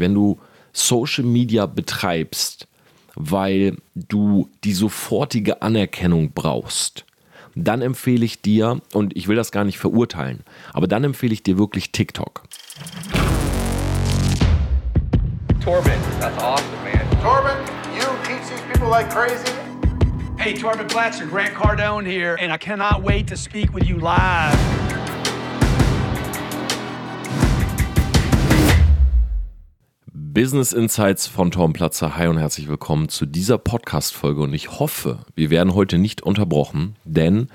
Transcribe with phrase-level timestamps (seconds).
[0.00, 0.38] Wenn du
[0.72, 2.66] Social Media betreibst,
[3.14, 7.04] weil du die sofortige Anerkennung brauchst,
[7.54, 11.42] dann empfehle ich dir, und ich will das gar nicht verurteilen, aber dann empfehle ich
[11.42, 12.42] dir wirklich TikTok.
[15.62, 17.08] Torben, that's awesome, man.
[17.22, 17.56] Torben,
[17.94, 19.52] you teach these people like crazy.
[20.36, 24.73] Hey, Torben Blatcher, Grant Cardone here, and I cannot wait to speak with you live.
[30.34, 32.16] Business Insights von Tom Platzer.
[32.16, 34.42] Hi und herzlich willkommen zu dieser Podcast-Folge.
[34.42, 37.46] Und ich hoffe, wir werden heute nicht unterbrochen, denn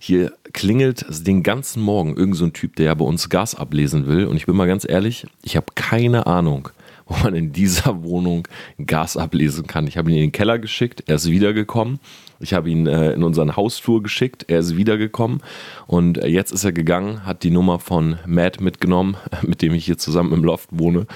[0.00, 4.26] hier klingelt den ganzen Morgen irgend so Typ, der ja bei uns Gas ablesen will.
[4.26, 6.70] Und ich bin mal ganz ehrlich, ich habe keine Ahnung,
[7.06, 8.48] wo man in dieser Wohnung
[8.84, 9.86] Gas ablesen kann.
[9.86, 12.00] Ich habe ihn in den Keller geschickt, er ist wiedergekommen.
[12.40, 15.42] Ich habe ihn äh, in unseren Hausflur geschickt, er ist wiedergekommen
[15.86, 19.86] und äh, jetzt ist er gegangen, hat die Nummer von Matt mitgenommen, mit dem ich
[19.86, 21.06] hier zusammen im Loft wohne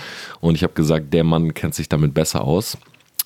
[0.41, 2.79] und ich habe gesagt, der Mann kennt sich damit besser aus.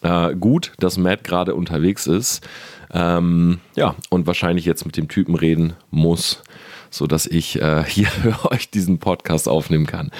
[0.03, 2.47] Äh, gut, dass Matt gerade unterwegs ist.
[2.93, 6.43] Ähm, ja, und wahrscheinlich jetzt mit dem Typen reden muss,
[6.91, 10.11] so dass ich äh, hier für euch diesen Podcast aufnehmen kann.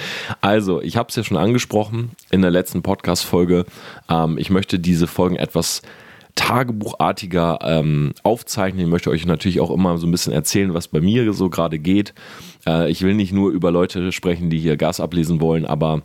[0.41, 3.65] Also, ich habe es ja schon angesprochen in der letzten Podcast-Folge.
[4.09, 5.81] Ähm, ich möchte diese Folgen etwas
[6.35, 8.85] tagebuchartiger ähm, aufzeichnen.
[8.85, 11.79] Ich möchte euch natürlich auch immer so ein bisschen erzählen, was bei mir so gerade
[11.79, 12.13] geht.
[12.65, 16.01] Äh, ich will nicht nur über Leute sprechen, die hier Gas ablesen wollen, aber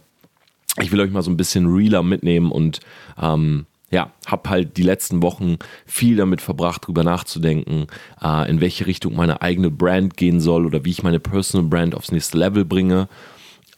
[0.81, 2.81] ich will euch mal so ein bisschen realer mitnehmen und
[3.21, 5.57] ähm, ja, habe halt die letzten Wochen
[5.87, 7.87] viel damit verbracht, drüber nachzudenken,
[8.23, 11.95] äh, in welche Richtung meine eigene Brand gehen soll oder wie ich meine Personal Brand
[11.95, 13.09] aufs nächste Level bringe.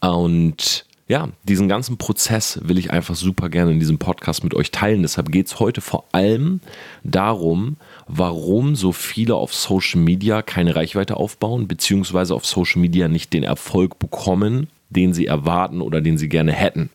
[0.01, 4.71] Und ja, diesen ganzen Prozess will ich einfach super gerne in diesem Podcast mit euch
[4.71, 5.01] teilen.
[5.01, 6.61] Deshalb geht es heute vor allem
[7.03, 7.75] darum,
[8.07, 13.43] warum so viele auf Social Media keine Reichweite aufbauen, beziehungsweise auf Social Media nicht den
[13.43, 16.89] Erfolg bekommen, den sie erwarten oder den sie gerne hätten.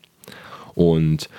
[0.73, 1.29] Und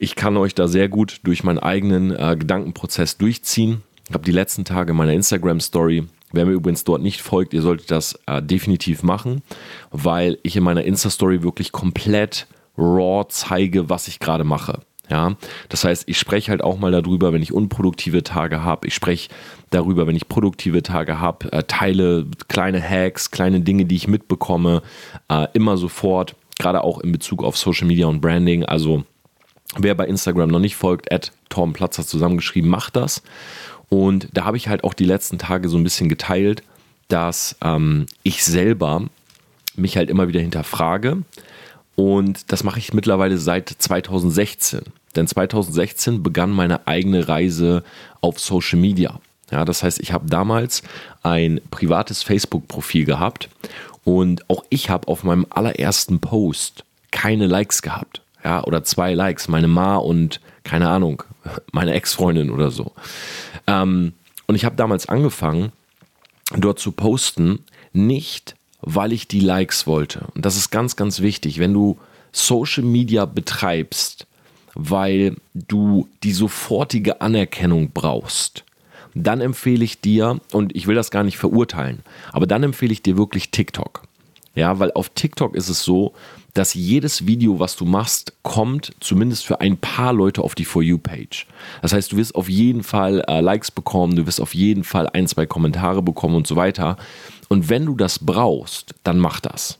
[0.00, 3.82] ich kann euch da sehr gut durch meinen eigenen äh, Gedankenprozess durchziehen.
[4.08, 7.90] Ich habe die letzten Tage meiner Instagram-Story Wer mir übrigens dort nicht folgt, ihr solltet
[7.90, 9.42] das äh, definitiv machen,
[9.90, 12.46] weil ich in meiner Insta-Story wirklich komplett
[12.76, 14.80] raw zeige, was ich gerade mache.
[15.08, 15.36] Ja,
[15.68, 18.88] das heißt, ich spreche halt auch mal darüber, wenn ich unproduktive Tage habe.
[18.88, 19.30] Ich spreche
[19.70, 24.82] darüber, wenn ich produktive Tage habe, äh, teile kleine Hacks, kleine Dinge, die ich mitbekomme,
[25.28, 28.64] äh, immer sofort, gerade auch in Bezug auf Social Media und Branding.
[28.64, 29.04] Also
[29.78, 33.22] Wer bei Instagram noch nicht folgt, at Tom Platzer zusammengeschrieben, macht das.
[33.88, 36.62] Und da habe ich halt auch die letzten Tage so ein bisschen geteilt,
[37.08, 39.04] dass ähm, ich selber
[39.76, 41.18] mich halt immer wieder hinterfrage.
[41.94, 44.80] Und das mache ich mittlerweile seit 2016.
[45.14, 47.84] Denn 2016 begann meine eigene Reise
[48.20, 49.20] auf Social Media.
[49.50, 50.82] Ja, das heißt, ich habe damals
[51.22, 53.48] ein privates Facebook-Profil gehabt
[54.04, 59.48] und auch ich habe auf meinem allerersten Post keine Likes gehabt ja, oder zwei Likes,
[59.48, 61.22] meine Ma und keine Ahnung,
[61.72, 62.92] meine Ex-Freundin oder so.
[63.66, 64.12] Ähm,
[64.46, 65.72] und ich habe damals angefangen,
[66.56, 70.26] dort zu posten, nicht weil ich die Likes wollte.
[70.34, 71.98] Und das ist ganz, ganz wichtig, wenn du
[72.32, 74.26] Social Media betreibst,
[74.74, 78.64] weil du die sofortige Anerkennung brauchst,
[79.14, 82.00] dann empfehle ich dir, und ich will das gar nicht verurteilen,
[82.32, 84.02] aber dann empfehle ich dir wirklich TikTok.
[84.54, 86.12] Ja, weil auf TikTok ist es so,
[86.56, 90.82] dass jedes Video, was du machst, kommt zumindest für ein paar Leute auf die For
[90.82, 91.46] You-Page.
[91.82, 95.08] Das heißt, du wirst auf jeden Fall äh, Likes bekommen, du wirst auf jeden Fall
[95.12, 96.96] ein, zwei Kommentare bekommen und so weiter.
[97.48, 99.78] Und wenn du das brauchst, dann mach das.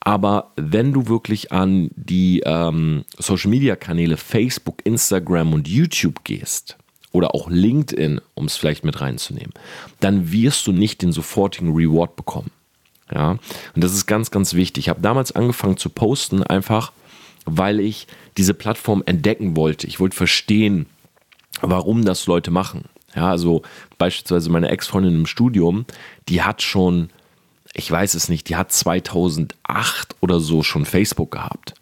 [0.00, 6.76] Aber wenn du wirklich an die ähm, Social-Media-Kanäle Facebook, Instagram und YouTube gehst,
[7.14, 9.52] oder auch LinkedIn, um es vielleicht mit reinzunehmen,
[10.00, 12.50] dann wirst du nicht den sofortigen Reward bekommen.
[13.12, 13.32] Ja,
[13.74, 14.84] und das ist ganz, ganz wichtig.
[14.84, 16.92] Ich habe damals angefangen zu posten, einfach
[17.46, 18.06] weil ich
[18.38, 19.86] diese Plattform entdecken wollte.
[19.86, 20.86] Ich wollte verstehen,
[21.60, 22.84] warum das Leute machen.
[23.14, 23.62] Ja, also
[23.98, 25.84] beispielsweise meine Ex-Freundin im Studium,
[26.28, 27.10] die hat schon,
[27.74, 31.74] ich weiß es nicht, die hat 2008 oder so schon Facebook gehabt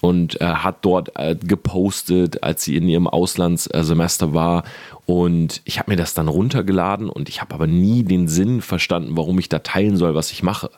[0.00, 4.64] und äh, hat dort äh, gepostet, als sie in ihrem Auslandssemester war.
[5.06, 9.16] Und ich habe mir das dann runtergeladen und ich habe aber nie den Sinn verstanden,
[9.16, 10.70] warum ich da teilen soll, was ich mache.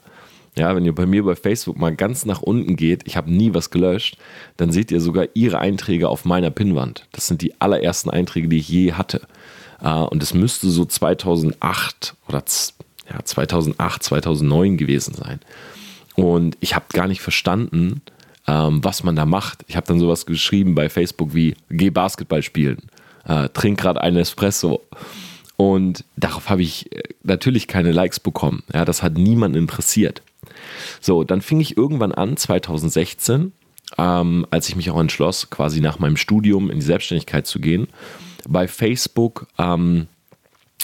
[0.57, 3.55] Ja, wenn ihr bei mir bei Facebook mal ganz nach unten geht, ich habe nie
[3.55, 4.19] was gelöscht,
[4.59, 7.07] dann seht ihr sogar ihre Einträge auf meiner Pinnwand.
[7.13, 9.23] Das sind die allerersten Einträge, die ich je hatte.
[9.81, 12.43] Äh, und es müsste so 2008 oder
[13.11, 15.41] ja, 2008, 2009 gewesen sein.
[16.17, 18.03] Und ich habe gar nicht verstanden,
[18.53, 19.65] ähm, was man da macht.
[19.67, 22.79] Ich habe dann sowas geschrieben bei Facebook wie geh Basketball spielen,
[23.25, 24.83] äh, trink gerade einen Espresso.
[25.57, 28.63] Und darauf habe ich äh, natürlich keine Likes bekommen.
[28.75, 30.23] Ja, das hat niemanden interessiert.
[31.01, 33.53] So, dann fing ich irgendwann an, 2016,
[33.97, 37.89] ähm, als ich mich auch entschloss, quasi nach meinem Studium in die Selbstständigkeit zu gehen,
[38.47, 40.09] bei Facebook ähm,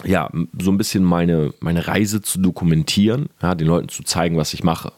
[0.04, 0.30] ja,
[0.60, 4.62] so ein bisschen meine, meine Reise zu dokumentieren, ja, den Leuten zu zeigen, was ich
[4.62, 4.92] mache.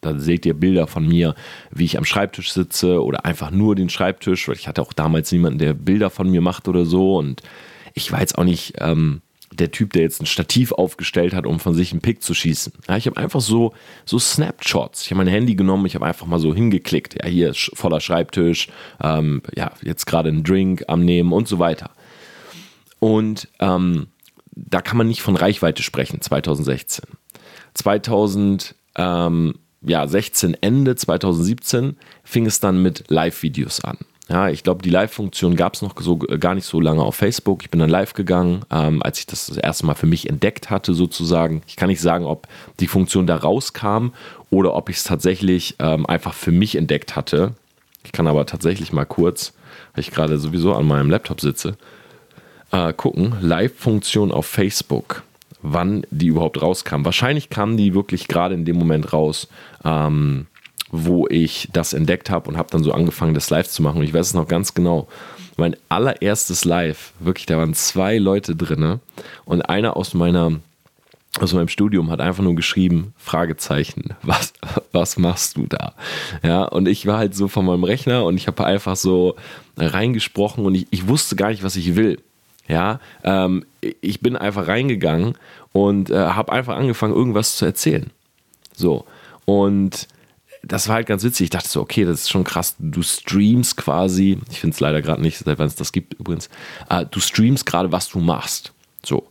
[0.00, 1.34] Da seht ihr Bilder von mir,
[1.70, 5.32] wie ich am Schreibtisch sitze oder einfach nur den Schreibtisch, weil ich hatte auch damals
[5.32, 7.16] niemanden, der Bilder von mir macht oder so.
[7.16, 7.42] Und
[7.94, 11.58] ich war jetzt auch nicht ähm, der Typ, der jetzt ein Stativ aufgestellt hat, um
[11.58, 12.72] von sich einen Pick zu schießen.
[12.88, 13.72] Ja, ich habe einfach so,
[14.04, 15.02] so Snapshots.
[15.02, 17.22] Ich habe mein Handy genommen, ich habe einfach mal so hingeklickt.
[17.22, 18.68] Ja, hier ist voller Schreibtisch,
[19.02, 21.90] ähm, ja, jetzt gerade einen Drink am Nehmen und so weiter.
[22.98, 24.08] Und ähm,
[24.56, 27.04] da kann man nicht von Reichweite sprechen, 2016.
[27.74, 33.98] 2016, Ende 2017, fing es dann mit Live-Videos an.
[34.28, 37.14] Ja, ich glaube, die Live-Funktion gab es noch so, äh, gar nicht so lange auf
[37.14, 37.62] Facebook.
[37.62, 40.70] Ich bin dann live gegangen, ähm, als ich das das erste Mal für mich entdeckt
[40.70, 41.62] hatte, sozusagen.
[41.66, 42.48] Ich kann nicht sagen, ob
[42.80, 44.08] die Funktion da rauskam
[44.48, 47.54] oder ob ich es tatsächlich ähm, einfach für mich entdeckt hatte.
[48.02, 49.52] Ich kann aber tatsächlich mal kurz,
[49.94, 51.76] weil ich gerade sowieso an meinem Laptop sitze,
[52.74, 53.36] äh, gucken.
[53.40, 55.22] Live-Funktion auf Facebook
[55.64, 57.04] wann die überhaupt rauskam.
[57.04, 59.48] Wahrscheinlich kamen die wirklich gerade in dem Moment raus,
[59.82, 60.46] ähm,
[60.90, 63.98] wo ich das entdeckt habe und habe dann so angefangen, das live zu machen.
[63.98, 65.08] Und ich weiß es noch ganz genau.
[65.56, 69.00] Mein allererstes Live, wirklich, da waren zwei Leute drin
[69.44, 70.60] und einer aus meiner
[71.40, 74.52] aus meinem Studium hat einfach nur geschrieben, Fragezeichen, was,
[74.92, 75.94] was machst du da?
[76.44, 79.34] Ja, und ich war halt so von meinem Rechner und ich habe einfach so
[79.76, 82.20] reingesprochen und ich, ich wusste gar nicht, was ich will.
[82.66, 83.66] Ja, ähm,
[84.00, 85.36] ich bin einfach reingegangen
[85.72, 88.10] und äh, habe einfach angefangen, irgendwas zu erzählen.
[88.74, 89.04] So.
[89.44, 90.08] Und
[90.62, 91.44] das war halt ganz witzig.
[91.44, 92.76] Ich dachte so, okay, das ist schon krass.
[92.78, 96.48] Du streamst quasi, ich finde es leider gerade nicht, seit wann es das gibt übrigens,
[96.88, 98.72] äh, du streamst gerade, was du machst.
[99.04, 99.28] So.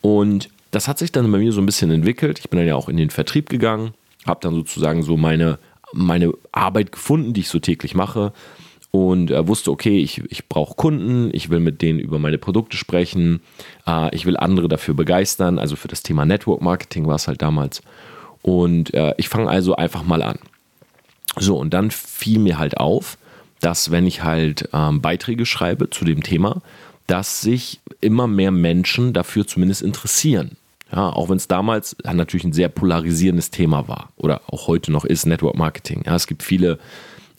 [0.00, 2.38] Und das hat sich dann bei mir so ein bisschen entwickelt.
[2.38, 3.94] Ich bin dann ja auch in den Vertrieb gegangen,
[4.26, 5.58] habe dann sozusagen so meine,
[5.92, 8.32] meine Arbeit gefunden, die ich so täglich mache.
[8.90, 12.76] Und äh, wusste, okay, ich, ich brauche Kunden, ich will mit denen über meine Produkte
[12.76, 13.40] sprechen,
[13.86, 15.58] äh, ich will andere dafür begeistern.
[15.58, 17.82] Also für das Thema Network Marketing war es halt damals.
[18.40, 20.38] Und äh, ich fange also einfach mal an.
[21.36, 23.18] So, und dann fiel mir halt auf,
[23.60, 26.62] dass wenn ich halt ähm, Beiträge schreibe zu dem Thema,
[27.06, 30.56] dass sich immer mehr Menschen dafür zumindest interessieren.
[30.90, 35.04] Ja, auch wenn es damals natürlich ein sehr polarisierendes Thema war oder auch heute noch
[35.04, 36.02] ist Network Marketing.
[36.06, 36.78] Ja, es gibt viele,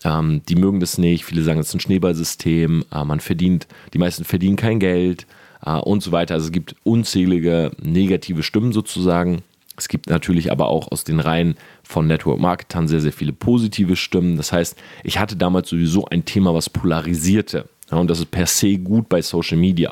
[0.04, 3.98] ähm, die mögen das nicht, viele sagen, es ist ein Schneeballsystem, äh, man verdient, die
[3.98, 5.26] meisten verdienen kein Geld
[5.66, 6.36] äh, und so weiter.
[6.36, 9.42] Also es gibt unzählige negative Stimmen sozusagen.
[9.78, 13.96] Es gibt natürlich aber auch aus den Reihen von Network Marketern sehr, sehr viele positive
[13.96, 14.36] Stimmen.
[14.36, 17.66] Das heißt, ich hatte damals sowieso ein Thema, was polarisierte.
[17.90, 19.92] Ja, und das ist per se gut bei Social Media.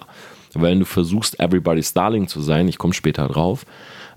[0.53, 3.65] Weil wenn du versuchst, Everybody's Darling zu sein, ich komme später drauf,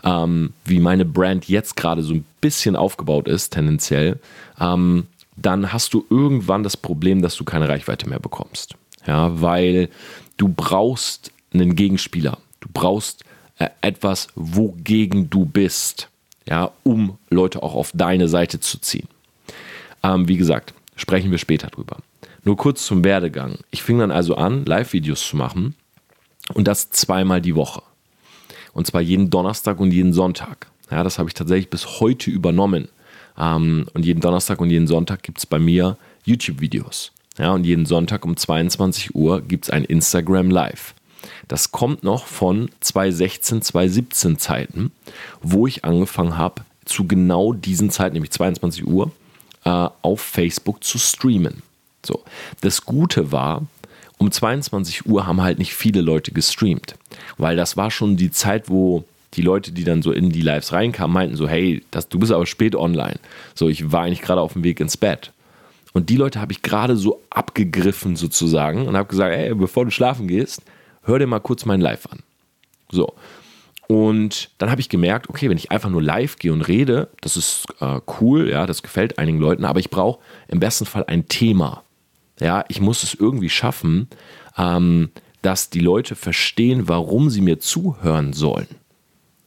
[0.05, 4.19] ähm, wie meine Brand jetzt gerade so ein bisschen aufgebaut ist, tendenziell,
[4.59, 5.07] ähm,
[5.37, 8.75] dann hast du irgendwann das Problem, dass du keine Reichweite mehr bekommst.
[9.07, 9.89] Ja, weil
[10.37, 12.39] du brauchst einen Gegenspieler.
[12.61, 13.25] Du brauchst
[13.59, 16.09] äh, etwas, wogegen du bist,
[16.47, 19.09] ja, um Leute auch auf deine Seite zu ziehen.
[20.03, 21.99] Ähm, wie gesagt, sprechen wir später drüber.
[22.45, 23.59] Nur kurz zum Werdegang.
[23.71, 25.75] Ich fing dann also an, Live-Videos zu machen
[26.55, 27.83] und das zweimal die Woche.
[28.73, 30.69] Und zwar jeden Donnerstag und jeden Sonntag.
[30.91, 32.89] Ja, das habe ich tatsächlich bis heute übernommen.
[33.39, 37.13] Ähm, und jeden Donnerstag und jeden Sonntag gibt es bei mir YouTube-Videos.
[37.39, 40.95] Ja, und jeden Sonntag um 22 Uhr gibt es ein Instagram Live.
[41.49, 44.93] Das kommt noch von 2016, 2017 Zeiten,
[45.43, 49.11] wo ich angefangen habe, zu genau diesen Zeiten, nämlich 22 Uhr,
[49.65, 51.63] äh, auf Facebook zu streamen.
[52.05, 52.23] So.
[52.61, 53.67] Das Gute war,
[54.19, 56.97] um 22 Uhr haben halt nicht viele Leute gestreamt,
[57.39, 60.73] weil das war schon die Zeit, wo die Leute, die dann so in die Lives
[60.73, 63.19] reinkamen, meinten so, hey, das, du bist aber spät online.
[63.55, 65.33] So, ich war eigentlich gerade auf dem Weg ins Bett.
[65.93, 69.91] Und die Leute habe ich gerade so abgegriffen sozusagen und habe gesagt, hey, bevor du
[69.91, 70.63] schlafen gehst,
[71.03, 72.21] hör dir mal kurz mein Live an.
[72.91, 73.15] So.
[73.89, 77.37] Und dann habe ich gemerkt, okay, wenn ich einfach nur live gehe und rede, das
[77.37, 81.27] ist äh, cool, ja, das gefällt einigen Leuten, aber ich brauche im besten Fall ein
[81.27, 81.83] Thema.
[82.39, 84.09] Ja, ich muss es irgendwie schaffen,
[84.57, 85.11] ähm,
[85.43, 88.69] dass die Leute verstehen, warum sie mir zuhören sollen.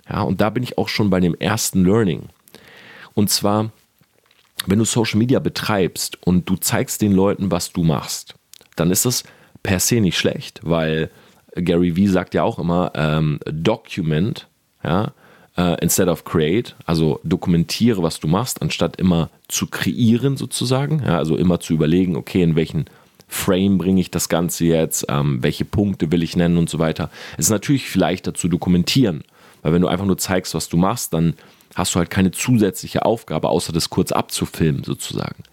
[0.09, 2.29] Ja, und da bin ich auch schon bei dem ersten Learning.
[3.13, 3.71] Und zwar,
[4.65, 8.35] wenn du Social Media betreibst und du zeigst den Leuten, was du machst,
[8.75, 9.23] dann ist das
[9.61, 11.09] per se nicht schlecht, weil
[11.55, 14.47] Gary Vee sagt ja auch immer, ähm, document,
[14.83, 15.13] ja,
[15.57, 21.17] uh, instead of create, also dokumentiere, was du machst, anstatt immer zu kreieren sozusagen, ja,
[21.17, 22.85] also immer zu überlegen, okay, in welchen
[23.27, 27.09] Frame bringe ich das Ganze jetzt, ähm, welche Punkte will ich nennen und so weiter.
[27.37, 29.23] Es ist natürlich leichter zu dokumentieren,
[29.63, 31.33] weil wenn du einfach nur zeigst, was du machst, dann
[31.73, 35.43] hast du halt keine zusätzliche Aufgabe, außer das kurz abzufilmen sozusagen.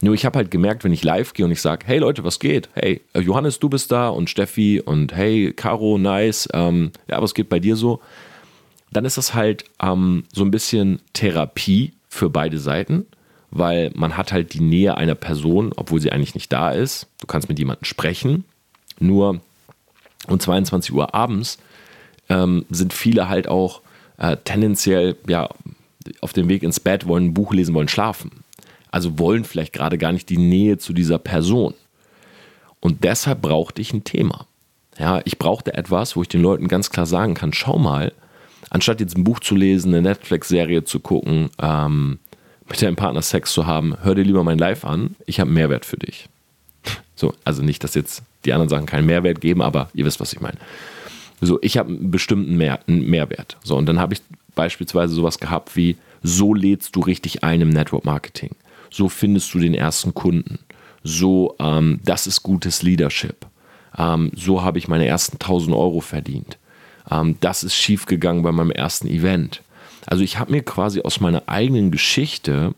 [0.00, 2.38] Nur ich habe halt gemerkt, wenn ich live gehe und ich sage, hey Leute, was
[2.38, 2.70] geht?
[2.72, 6.48] Hey, äh, Johannes, du bist da und Steffi und hey, Caro, nice.
[6.54, 8.00] Ähm, ja, was geht bei dir so?
[8.92, 13.06] Dann ist das halt ähm, so ein bisschen Therapie für beide Seiten,
[13.50, 17.06] weil man hat halt die Nähe einer Person, obwohl sie eigentlich nicht da ist.
[17.20, 18.44] Du kannst mit jemandem sprechen.
[18.98, 19.40] Nur
[20.28, 21.58] um 22 Uhr abends
[22.30, 23.82] ähm, sind viele halt auch
[24.16, 25.48] äh, tendenziell ja,
[26.20, 28.30] auf dem Weg ins Bett, wollen ein Buch lesen, wollen schlafen.
[28.90, 31.74] Also wollen vielleicht gerade gar nicht die Nähe zu dieser Person.
[32.80, 34.46] Und deshalb brauchte ich ein Thema.
[34.98, 38.12] Ja, ich brauchte etwas, wo ich den Leuten ganz klar sagen kann: Schau mal,
[38.70, 42.18] anstatt jetzt ein Buch zu lesen, eine Netflix-Serie zu gucken, ähm,
[42.68, 45.16] mit deinem Partner Sex zu haben, hör dir lieber mein Live an.
[45.26, 46.28] Ich habe einen Mehrwert für dich.
[47.14, 50.32] So, also nicht, dass jetzt die anderen Sachen keinen Mehrwert geben, aber ihr wisst, was
[50.32, 50.56] ich meine.
[51.40, 53.56] So, ich habe einen bestimmten Mehr, einen Mehrwert.
[53.62, 54.22] So, und dann habe ich
[54.54, 58.50] beispielsweise sowas gehabt wie, so lädst du richtig ein im Network Marketing.
[58.90, 60.58] So findest du den ersten Kunden.
[61.02, 63.46] So, ähm, das ist gutes Leadership.
[63.96, 66.58] Ähm, so habe ich meine ersten 1000 Euro verdient.
[67.10, 69.62] Ähm, das ist schiefgegangen bei meinem ersten Event.
[70.06, 72.74] Also ich habe mir quasi aus meiner eigenen Geschichte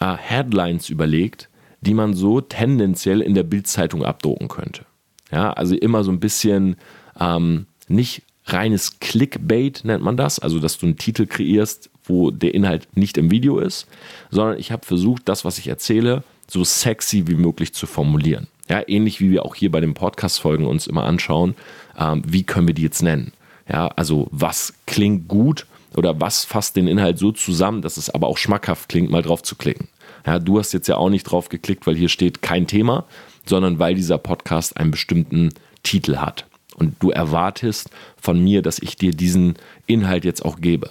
[0.00, 1.48] äh, Headlines überlegt,
[1.80, 4.84] die man so tendenziell in der Bildzeitung abdrucken könnte.
[5.32, 6.76] Ja, also immer so ein bisschen
[7.20, 12.54] ähm, nicht reines Clickbait nennt man das, also dass du einen Titel kreierst, wo der
[12.54, 13.86] Inhalt nicht im Video ist,
[14.30, 18.46] sondern ich habe versucht, das, was ich erzähle, so sexy wie möglich zu formulieren.
[18.68, 21.54] Ja, ähnlich wie wir auch hier bei den Podcast-Folgen uns immer anschauen,
[21.98, 23.32] ähm, wie können wir die jetzt nennen?
[23.68, 28.28] Ja, also was klingt gut oder was fasst den Inhalt so zusammen, dass es aber
[28.28, 29.88] auch schmackhaft klingt, mal drauf zu klicken.
[30.24, 33.04] Ja, du hast jetzt ja auch nicht drauf geklickt, weil hier steht kein Thema,
[33.44, 35.50] sondern weil dieser Podcast einen bestimmten
[35.82, 36.46] Titel hat.
[36.76, 37.90] Und du erwartest
[38.20, 39.54] von mir, dass ich dir diesen
[39.86, 40.90] Inhalt jetzt auch gebe.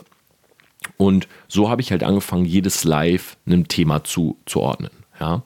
[0.97, 4.91] Und so habe ich halt angefangen, jedes Live einem Thema zuzuordnen.
[5.19, 5.43] Ja?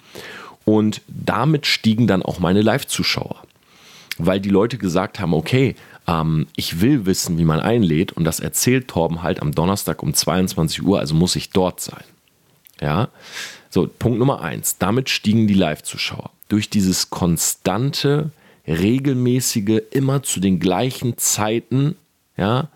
[0.66, 3.44] Und damit stiegen dann auch meine Live-Zuschauer.
[4.18, 5.76] Weil die Leute gesagt haben, okay,
[6.08, 10.14] ähm, ich will wissen, wie man einlädt und das erzählt Torben halt am Donnerstag um
[10.14, 12.04] 22 Uhr, also muss ich dort sein.
[12.82, 13.10] Ja,
[13.70, 14.78] so Punkt Nummer eins.
[14.78, 16.32] Damit stiegen die Live-Zuschauer.
[16.48, 18.32] Durch dieses konstante,
[18.70, 21.96] regelmäßige, immer zu den gleichen Zeiten,
[22.38, 22.70] ja,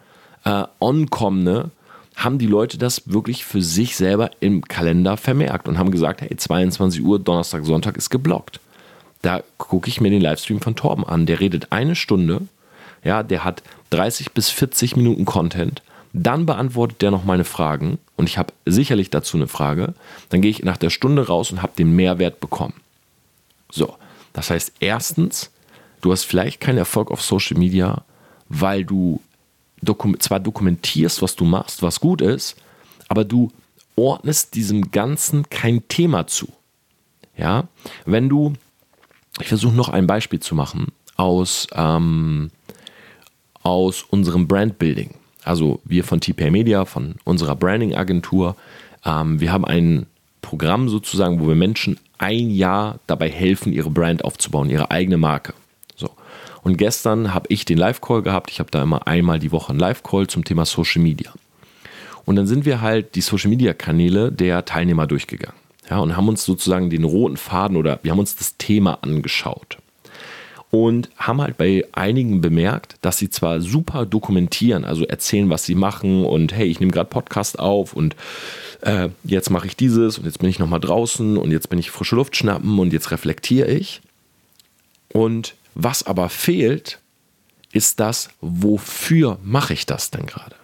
[0.43, 1.71] äh, onkommende,
[2.15, 6.35] haben die Leute das wirklich für sich selber im Kalender vermerkt und haben gesagt, hey,
[6.35, 8.59] 22 Uhr, Donnerstag, Sonntag ist geblockt.
[9.21, 11.25] Da gucke ich mir den Livestream von Torben an.
[11.25, 12.41] Der redet eine Stunde,
[13.03, 15.81] ja, der hat 30 bis 40 Minuten Content.
[16.13, 19.93] Dann beantwortet der noch meine Fragen und ich habe sicherlich dazu eine Frage.
[20.29, 22.75] Dann gehe ich nach der Stunde raus und habe den Mehrwert bekommen.
[23.71, 23.95] So,
[24.33, 25.49] das heißt, erstens,
[26.03, 28.03] du hast vielleicht keinen Erfolg auf Social Media,
[28.49, 29.21] weil du
[29.81, 32.55] dokum zwar dokumentierst, was du machst, was gut ist,
[33.07, 33.51] aber du
[33.95, 36.47] ordnest diesem Ganzen kein Thema zu.
[37.37, 37.67] Ja,
[38.05, 38.53] wenn du,
[39.39, 42.51] ich versuche noch ein Beispiel zu machen aus, ähm,
[43.63, 45.15] aus unserem Brandbuilding.
[45.43, 48.55] Also wir von TPA Media, von unserer Branding-Agentur,
[49.03, 50.05] ähm, wir haben ein
[50.41, 55.53] Programm sozusagen, wo wir Menschen ein Jahr dabei helfen, ihre Brand aufzubauen, ihre eigene Marke.
[56.63, 58.49] Und gestern habe ich den Live-Call gehabt.
[58.49, 61.33] Ich habe da immer einmal die Woche einen Live-Call zum Thema Social Media.
[62.25, 65.57] Und dann sind wir halt die Social Media Kanäle der Teilnehmer durchgegangen.
[65.89, 69.77] Ja, und haben uns sozusagen den roten Faden oder wir haben uns das Thema angeschaut.
[70.71, 75.75] Und haben halt bei einigen bemerkt, dass sie zwar super dokumentieren, also erzählen, was sie
[75.75, 78.15] machen und hey, ich nehme gerade Podcast auf und
[78.81, 81.91] äh, jetzt mache ich dieses und jetzt bin ich nochmal draußen und jetzt bin ich
[81.91, 84.01] frische Luft schnappen und jetzt reflektiere ich.
[85.09, 86.99] Und was aber fehlt,
[87.71, 90.55] ist das, wofür mache ich das denn gerade?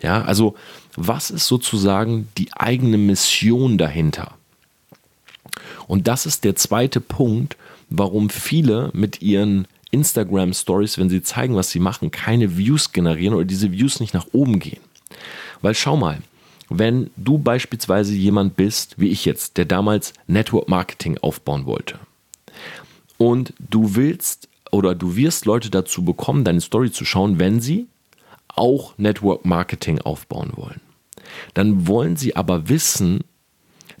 [0.00, 0.56] Ja, also
[0.96, 4.34] was ist sozusagen die eigene Mission dahinter?
[5.86, 7.56] Und das ist der zweite Punkt,
[7.88, 13.34] warum viele mit ihren Instagram Stories, wenn sie zeigen, was sie machen, keine Views generieren
[13.34, 14.80] oder diese Views nicht nach oben gehen.
[15.60, 16.18] Weil schau mal,
[16.68, 21.98] wenn du beispielsweise jemand bist, wie ich jetzt, der damals Network Marketing aufbauen wollte,
[23.22, 27.86] und du willst oder du wirst Leute dazu bekommen, deine Story zu schauen, wenn sie
[28.48, 30.80] auch Network Marketing aufbauen wollen.
[31.54, 33.20] Dann wollen sie aber wissen,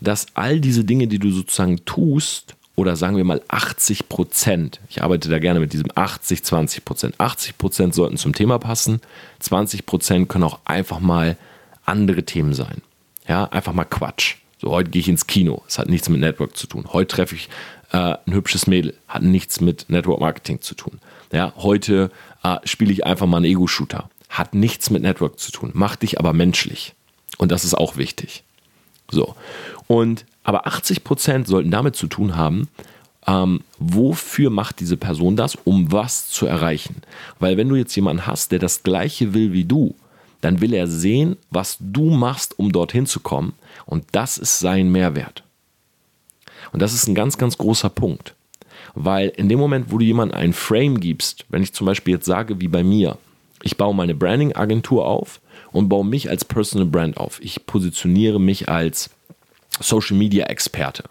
[0.00, 5.04] dass all diese Dinge, die du sozusagen tust, oder sagen wir mal 80 Prozent, ich
[5.04, 7.20] arbeite da gerne mit diesem 80, 20 Prozent.
[7.20, 9.00] 80 Prozent sollten zum Thema passen,
[9.38, 11.36] 20 Prozent können auch einfach mal
[11.84, 12.82] andere Themen sein.
[13.28, 14.36] Ja, einfach mal Quatsch.
[14.58, 15.62] So, heute gehe ich ins Kino.
[15.68, 16.86] Es hat nichts mit Network zu tun.
[16.92, 17.48] Heute treffe ich
[17.92, 20.98] äh, ein hübsches Mädel, hat nichts mit Network Marketing zu tun.
[21.32, 22.10] Ja, heute
[22.42, 26.18] äh, spiele ich einfach mal einen Ego-Shooter, hat nichts mit Network zu tun, macht dich
[26.18, 26.94] aber menschlich.
[27.38, 28.44] Und das ist auch wichtig.
[29.10, 29.34] So.
[29.86, 32.68] Und aber 80% sollten damit zu tun haben,
[33.26, 37.02] ähm, wofür macht diese Person das, um was zu erreichen.
[37.38, 39.94] Weil wenn du jetzt jemanden hast, der das gleiche will wie du,
[40.40, 43.52] dann will er sehen, was du machst, um dorthin zu kommen.
[43.86, 45.44] Und das ist sein Mehrwert.
[46.72, 48.34] Und das ist ein ganz, ganz großer Punkt.
[48.94, 52.26] Weil in dem Moment, wo du jemandem einen Frame gibst, wenn ich zum Beispiel jetzt
[52.26, 53.18] sage, wie bei mir,
[53.62, 57.40] ich baue meine Branding-Agentur auf und baue mich als Personal Brand auf.
[57.42, 59.10] Ich positioniere mich als
[59.80, 61.04] Social Media Experte.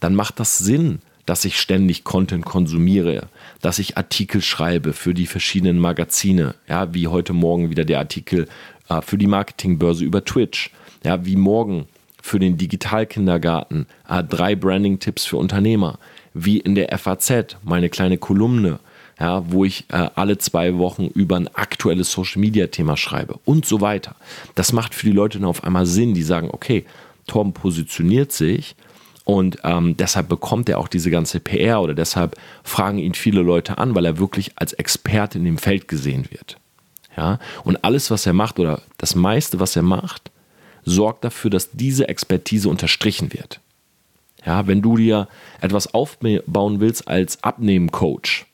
[0.00, 3.28] Dann macht das Sinn, dass ich ständig Content konsumiere,
[3.60, 8.48] dass ich Artikel schreibe für die verschiedenen Magazine, ja, wie heute Morgen wieder der Artikel
[8.88, 10.70] äh, für die Marketingbörse über Twitch,
[11.04, 11.86] ja, wie morgen
[12.22, 15.98] für den Digitalkindergarten äh, drei Branding-Tipps für Unternehmer,
[16.32, 18.78] wie in der FAZ meine kleine Kolumne,
[19.20, 24.16] ja, wo ich äh, alle zwei Wochen über ein aktuelles Social-Media-Thema schreibe und so weiter.
[24.54, 26.86] Das macht für die Leute dann auf einmal Sinn, die sagen, okay,
[27.26, 28.74] Torben positioniert sich
[29.24, 33.78] und ähm, deshalb bekommt er auch diese ganze PR oder deshalb fragen ihn viele Leute
[33.78, 36.56] an, weil er wirklich als Experte in dem Feld gesehen wird.
[37.16, 37.38] Ja?
[37.64, 40.31] Und alles, was er macht oder das meiste, was er macht,
[40.84, 43.60] sorgt dafür, dass diese Expertise unterstrichen wird.
[44.44, 45.28] Ja, wenn du dir
[45.60, 48.46] etwas aufbauen willst als Abnehmen-Coach,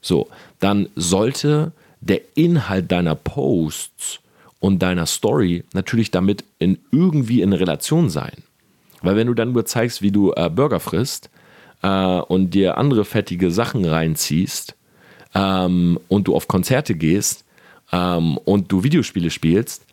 [0.00, 0.28] so,
[0.60, 4.20] dann sollte der Inhalt deiner Posts
[4.60, 8.44] und deiner Story natürlich damit in irgendwie in Relation sein.
[9.02, 11.30] Weil wenn du dann nur zeigst, wie du äh, Burger frisst
[11.82, 14.74] äh, und dir andere fettige Sachen reinziehst
[15.34, 17.44] ähm, und du auf Konzerte gehst
[17.92, 19.84] ähm, und du Videospiele spielst,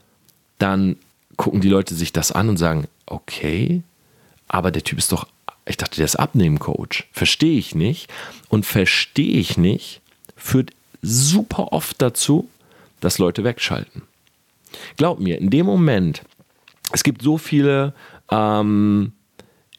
[0.57, 0.98] dann
[1.37, 3.81] gucken die Leute sich das an und sagen, okay,
[4.47, 5.27] aber der Typ ist doch,
[5.65, 7.07] ich dachte, der ist Abnehmen-Coach.
[7.11, 8.09] Verstehe ich nicht.
[8.49, 10.01] Und verstehe ich nicht,
[10.35, 12.49] führt super oft dazu,
[12.99, 14.03] dass Leute wegschalten.
[14.97, 16.23] Glaub mir, in dem Moment,
[16.91, 17.93] es gibt so viele
[18.31, 19.13] ähm,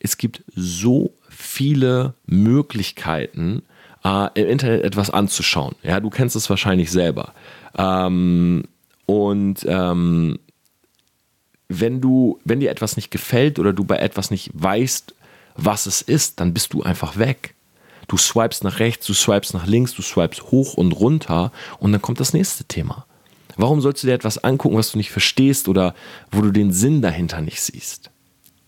[0.00, 3.62] es gibt so viele Möglichkeiten,
[4.04, 5.74] äh, im Internet etwas anzuschauen.
[5.82, 7.32] Ja, du kennst es wahrscheinlich selber.
[7.76, 8.64] Ähm,
[9.06, 10.38] und ähm,
[11.68, 15.14] wenn du, wenn dir etwas nicht gefällt oder du bei etwas nicht weißt,
[15.56, 17.54] was es ist, dann bist du einfach weg.
[18.08, 22.02] Du swipest nach rechts, du swipest nach links, du swipest hoch und runter und dann
[22.02, 23.06] kommt das nächste Thema.
[23.56, 25.94] Warum sollst du dir etwas angucken, was du nicht verstehst oder
[26.30, 28.10] wo du den Sinn dahinter nicht siehst?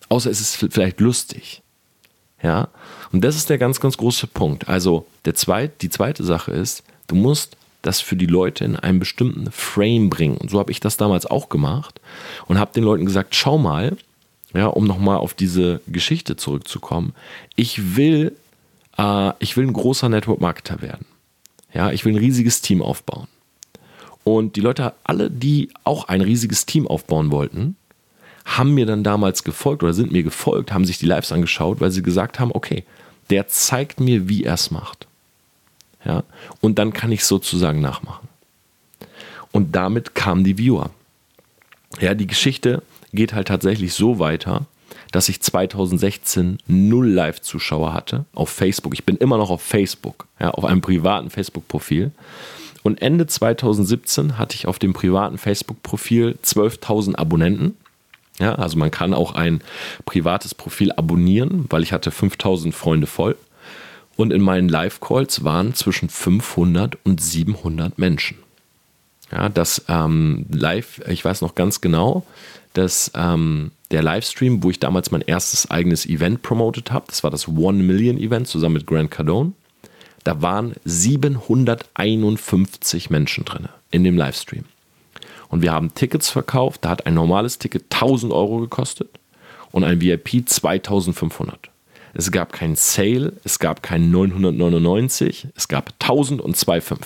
[0.08, 1.62] Außer es ist vielleicht lustig.
[2.42, 2.68] Ja,
[3.12, 4.68] und das ist der ganz, ganz große Punkt.
[4.68, 8.98] Also der zweit, die zweite Sache ist, du musst das für die Leute in einen
[8.98, 10.36] bestimmten Frame bringen.
[10.36, 12.00] Und so habe ich das damals auch gemacht
[12.46, 13.96] und habe den Leuten gesagt, schau mal,
[14.54, 17.14] ja, um nochmal auf diese Geschichte zurückzukommen,
[17.54, 18.36] ich will,
[18.96, 21.06] äh, ich will ein großer Network-Marketer werden.
[21.72, 23.28] Ja, ich will ein riesiges Team aufbauen.
[24.24, 27.76] Und die Leute, alle, die auch ein riesiges Team aufbauen wollten,
[28.44, 31.90] haben mir dann damals gefolgt oder sind mir gefolgt, haben sich die Lives angeschaut, weil
[31.90, 32.84] sie gesagt haben, okay,
[33.30, 35.06] der zeigt mir, wie er es macht.
[36.04, 36.22] Ja,
[36.60, 38.28] und dann kann ich sozusagen nachmachen.
[39.52, 40.90] Und damit kamen die Viewer.
[42.00, 42.82] Ja, die Geschichte
[43.12, 44.66] geht halt tatsächlich so weiter,
[45.12, 48.94] dass ich 2016 null Live-Zuschauer hatte auf Facebook.
[48.94, 52.12] Ich bin immer noch auf Facebook, ja, auf einem privaten Facebook-Profil.
[52.82, 57.76] Und Ende 2017 hatte ich auf dem privaten Facebook-Profil 12.000 Abonnenten.
[58.38, 59.62] Ja, also man kann auch ein
[60.04, 63.36] privates Profil abonnieren, weil ich hatte 5000 Freunde voll.
[64.18, 68.38] Und in meinen Live-Calls waren zwischen 500 und 700 Menschen.
[69.30, 72.26] Ja, das ähm, Live, ich weiß noch ganz genau,
[72.72, 77.30] dass ähm, der Livestream, wo ich damals mein erstes eigenes Event promotet habe, das war
[77.30, 79.52] das One Million Event zusammen mit Grant Cardone,
[80.24, 84.64] da waren 751 Menschen drin in dem Livestream.
[85.48, 86.84] Und wir haben Tickets verkauft.
[86.84, 89.10] Da hat ein normales Ticket 1000 Euro gekostet
[89.70, 91.70] und ein VIP 2500.
[92.18, 96.98] Es gab kein Sale, es gab kein 999, es gab 1000 und 2,5.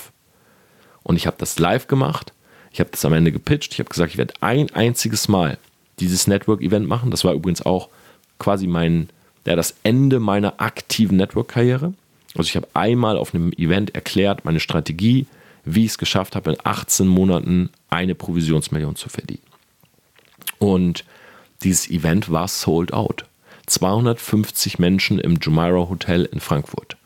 [1.03, 2.33] Und ich habe das live gemacht.
[2.71, 3.75] Ich habe das am Ende gepitcht.
[3.75, 5.59] Ich habe gesagt, ich werde ein einziges Mal
[6.01, 7.11] dieses Network-Event machen.
[7.11, 7.91] Das war übrigens auch
[8.39, 9.11] quasi mein,
[9.45, 11.93] ja, das Ende meiner aktiven Network-Karriere.
[12.35, 15.27] Also ich habe einmal auf einem Event erklärt, meine Strategie,
[15.67, 19.43] wie ich es geschafft habe, in 18 Monaten eine Provisionsmillion zu verdienen.
[20.59, 21.05] Und
[21.65, 23.27] dieses Event war sold out.
[23.73, 26.97] 250 Menschen im Jumeirah Hotel in Frankfurt.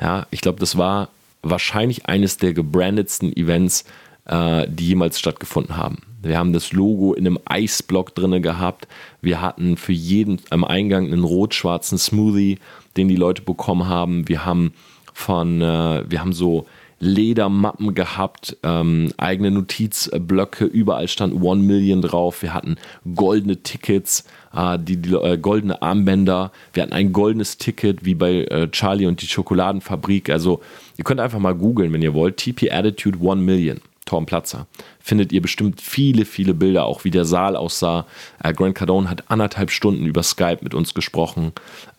[0.00, 1.08] Ja, ich glaube, das war
[1.42, 3.84] wahrscheinlich eines der gebrandetsten Events,
[4.26, 5.98] äh, die jemals stattgefunden haben.
[6.22, 8.88] Wir haben das Logo in einem Eisblock drin gehabt.
[9.20, 12.58] Wir hatten für jeden am Eingang einen rot-schwarzen Smoothie,
[12.96, 14.28] den die Leute bekommen haben.
[14.28, 14.74] Wir haben
[15.12, 16.66] von, äh, wir haben so
[16.98, 22.42] Ledermappen gehabt, ähm, eigene Notizblöcke, überall stand One Million drauf.
[22.42, 22.76] Wir hatten
[23.14, 26.52] goldene Tickets, äh, die, die äh, goldene Armbänder.
[26.72, 30.30] Wir hatten ein goldenes Ticket wie bei äh, Charlie und die Schokoladenfabrik.
[30.30, 30.62] Also
[30.96, 32.38] ihr könnt einfach mal googeln, wenn ihr wollt.
[32.38, 33.80] TP Attitude One Million.
[34.06, 34.66] Torben Platzer.
[35.00, 38.06] Findet ihr bestimmt viele, viele Bilder, auch wie der Saal aussah.
[38.42, 41.52] Äh, Grant Cardone hat anderthalb Stunden über Skype mit uns gesprochen.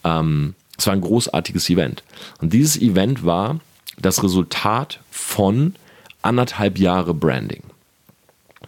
[0.03, 2.03] Ähm, es war ein großartiges Event.
[2.39, 3.59] Und dieses Event war
[3.97, 5.75] das Resultat von
[6.21, 7.63] anderthalb Jahre Branding.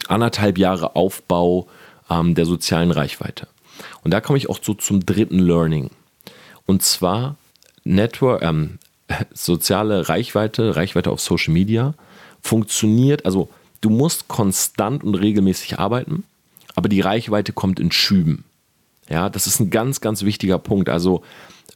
[0.07, 1.67] Anderthalb Jahre Aufbau
[2.09, 3.47] ähm, der sozialen Reichweite.
[4.03, 5.91] Und da komme ich auch so zum dritten Learning.
[6.65, 7.35] Und zwar
[7.83, 8.79] Network, ähm,
[9.33, 11.93] soziale Reichweite, Reichweite auf Social Media
[12.41, 13.49] funktioniert, also
[13.81, 16.23] du musst konstant und regelmäßig arbeiten,
[16.75, 18.45] aber die Reichweite kommt in Schüben.
[19.09, 20.87] Ja, das ist ein ganz, ganz wichtiger Punkt.
[20.87, 21.23] Also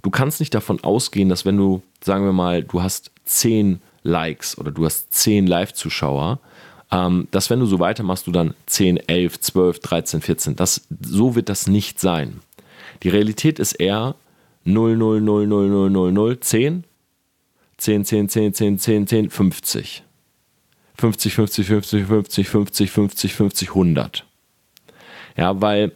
[0.03, 4.57] du kannst nicht davon ausgehen, dass wenn du, sagen wir mal, du hast 10 Likes
[4.57, 6.39] oder du hast 10 Live-Zuschauer,
[6.91, 11.33] ähm, dass wenn du so weitermachst, du dann 10, 11, 12, 13, 14, das, so
[11.35, 12.41] wird das nicht sein.
[13.01, 14.15] Die Realität ist eher
[14.65, 16.83] 0, 0, 0, 0, 0, 0, 0, 10,
[17.77, 20.03] 10, 10, 10, 10, 10, 10, 50.
[20.97, 24.25] 50, 50, 50, 50, 50, 50, 50, 100.
[25.35, 25.93] Ja, weil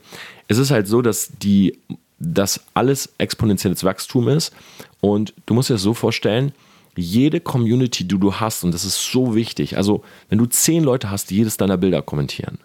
[0.48, 1.78] es ist halt so, dass die,
[2.20, 4.54] dass alles exponentielles Wachstum ist
[5.02, 6.52] und du musst dir das so vorstellen,
[6.96, 11.12] jede Community, die du hast, und das ist so wichtig, also wenn du zehn Leute
[11.12, 12.58] hast, die jedes deiner Bilder kommentieren,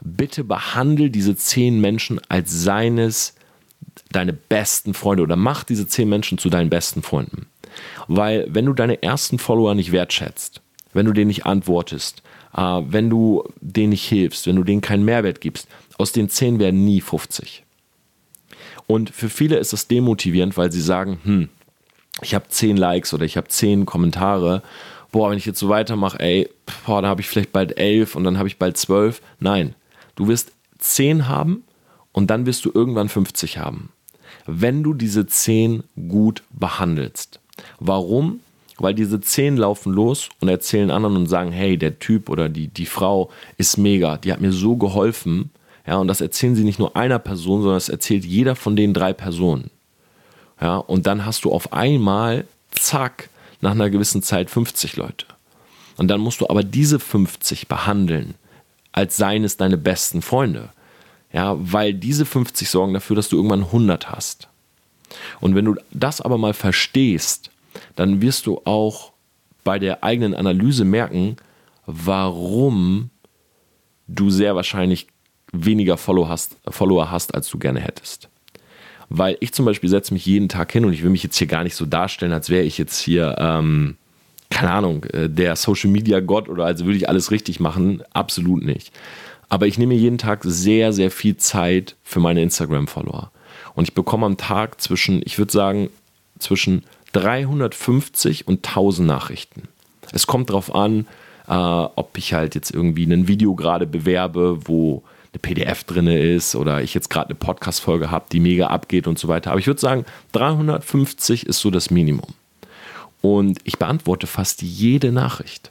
[0.00, 3.34] bitte behandle diese zehn Menschen als seines,
[4.12, 7.46] deine besten Freunde oder mach diese zehn Menschen zu deinen besten Freunden.
[8.06, 10.60] Weil wenn du deine ersten Follower nicht wertschätzt,
[10.92, 12.22] wenn du denen nicht antwortest,
[12.54, 15.68] äh, wenn du denen nicht hilfst, wenn du denen keinen Mehrwert gibst.
[15.98, 17.61] Aus den 10 werden nie 50.
[18.86, 21.48] Und für viele ist das demotivierend, weil sie sagen, hm,
[22.20, 24.62] ich habe 10 Likes oder ich habe 10 Kommentare.
[25.10, 26.48] Boah, wenn ich jetzt so weitermache, ey,
[26.86, 29.20] boah, dann habe ich vielleicht bald 11 und dann habe ich bald 12.
[29.40, 29.74] Nein,
[30.14, 31.64] du wirst 10 haben
[32.12, 33.90] und dann wirst du irgendwann 50 haben.
[34.46, 37.40] Wenn du diese 10 gut behandelst.
[37.78, 38.40] Warum?
[38.82, 42.68] weil diese zehn laufen los und erzählen anderen und sagen, hey, der Typ oder die,
[42.68, 45.50] die Frau ist mega, die hat mir so geholfen.
[45.86, 48.94] Ja, und das erzählen sie nicht nur einer Person, sondern das erzählt jeder von den
[48.94, 49.70] drei Personen.
[50.60, 53.28] Ja, und dann hast du auf einmal, zack,
[53.60, 55.26] nach einer gewissen Zeit 50 Leute.
[55.96, 58.34] Und dann musst du aber diese 50 behandeln,
[58.92, 60.70] als seien es deine besten Freunde.
[61.32, 64.48] Ja, weil diese 50 sorgen dafür, dass du irgendwann 100 hast.
[65.40, 67.50] Und wenn du das aber mal verstehst,
[67.96, 69.12] dann wirst du auch
[69.64, 71.36] bei der eigenen Analyse merken,
[71.86, 73.10] warum
[74.08, 75.06] du sehr wahrscheinlich
[75.52, 78.28] weniger Follower hast, Follower hast, als du gerne hättest.
[79.08, 81.46] Weil ich zum Beispiel setze mich jeden Tag hin und ich will mich jetzt hier
[81.46, 83.96] gar nicht so darstellen, als wäre ich jetzt hier, ähm,
[84.48, 88.02] keine Ahnung, äh, der Social Media Gott oder als würde ich alles richtig machen.
[88.12, 88.92] Absolut nicht.
[89.50, 93.30] Aber ich nehme jeden Tag sehr, sehr viel Zeit für meine Instagram-Follower.
[93.74, 95.90] Und ich bekomme am Tag zwischen, ich würde sagen,
[96.38, 99.68] zwischen 350 und 1000 Nachrichten.
[100.12, 101.06] Es kommt darauf an,
[101.48, 106.54] äh, ob ich halt jetzt irgendwie ein Video gerade bewerbe, wo eine PDF drin ist
[106.54, 109.50] oder ich jetzt gerade eine Podcast-Folge habe, die mega abgeht und so weiter.
[109.50, 112.34] Aber ich würde sagen, 350 ist so das Minimum.
[113.22, 115.70] Und ich beantworte fast jede Nachricht.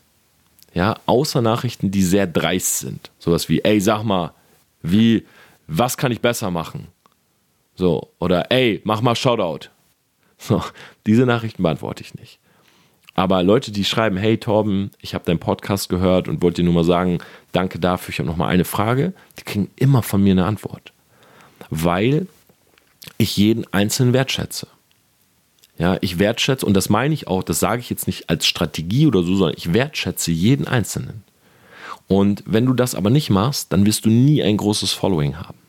[0.73, 3.11] Ja, außer Nachrichten, die sehr dreist sind.
[3.19, 4.31] Sowas wie, ey, sag mal,
[4.81, 5.25] wie,
[5.67, 6.87] was kann ich besser machen?
[7.75, 9.69] So, oder ey, mach mal Shoutout.
[10.37, 10.63] So,
[11.05, 12.39] diese Nachrichten beantworte ich nicht.
[13.21, 16.73] Aber Leute, die schreiben, hey Torben, ich habe deinen Podcast gehört und wollte dir nur
[16.73, 17.19] mal sagen,
[17.51, 20.91] danke dafür, ich habe noch mal eine Frage, die kriegen immer von mir eine Antwort.
[21.69, 22.25] Weil
[23.19, 24.65] ich jeden Einzelnen wertschätze.
[25.77, 29.05] Ja, ich wertschätze, und das meine ich auch, das sage ich jetzt nicht als Strategie
[29.05, 31.23] oder so, sondern ich wertschätze jeden Einzelnen.
[32.07, 35.59] Und wenn du das aber nicht machst, dann wirst du nie ein großes Following haben.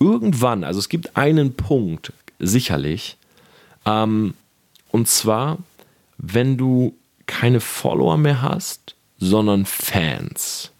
[0.00, 3.18] Irgendwann, also es gibt einen Punkt, sicherlich,
[3.84, 4.32] ähm,
[4.90, 5.58] und zwar,
[6.32, 6.94] wenn du
[7.26, 10.70] keine Follower mehr hast, sondern Fans.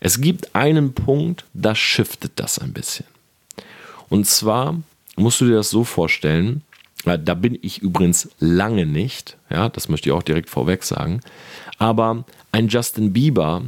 [0.00, 3.06] Es gibt einen Punkt, da shiftet das ein bisschen.
[4.08, 4.80] Und zwar
[5.16, 6.62] musst du dir das so vorstellen,
[7.04, 11.20] da bin ich übrigens lange nicht, ja, das möchte ich auch direkt vorweg sagen,
[11.78, 13.62] aber ein Justin Bieber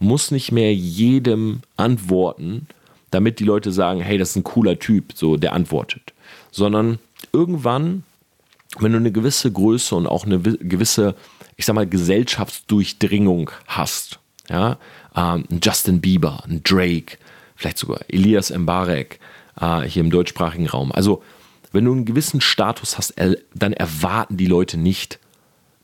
[0.00, 2.66] muss nicht mehr jedem antworten,
[3.10, 6.12] damit die Leute sagen, hey, das ist ein cooler Typ, so der antwortet,
[6.50, 6.98] sondern
[7.32, 8.02] irgendwann,
[8.80, 11.14] wenn du eine gewisse Größe und auch eine gewisse,
[11.56, 14.78] ich sag mal, Gesellschaftsdurchdringung hast, ja,
[15.16, 17.18] ähm, Justin Bieber, ein Drake,
[17.56, 19.20] vielleicht sogar Elias Mbarek
[19.60, 20.92] äh, hier im deutschsprachigen Raum.
[20.92, 21.22] Also,
[21.72, 23.14] wenn du einen gewissen Status hast,
[23.54, 25.18] dann erwarten die Leute nicht,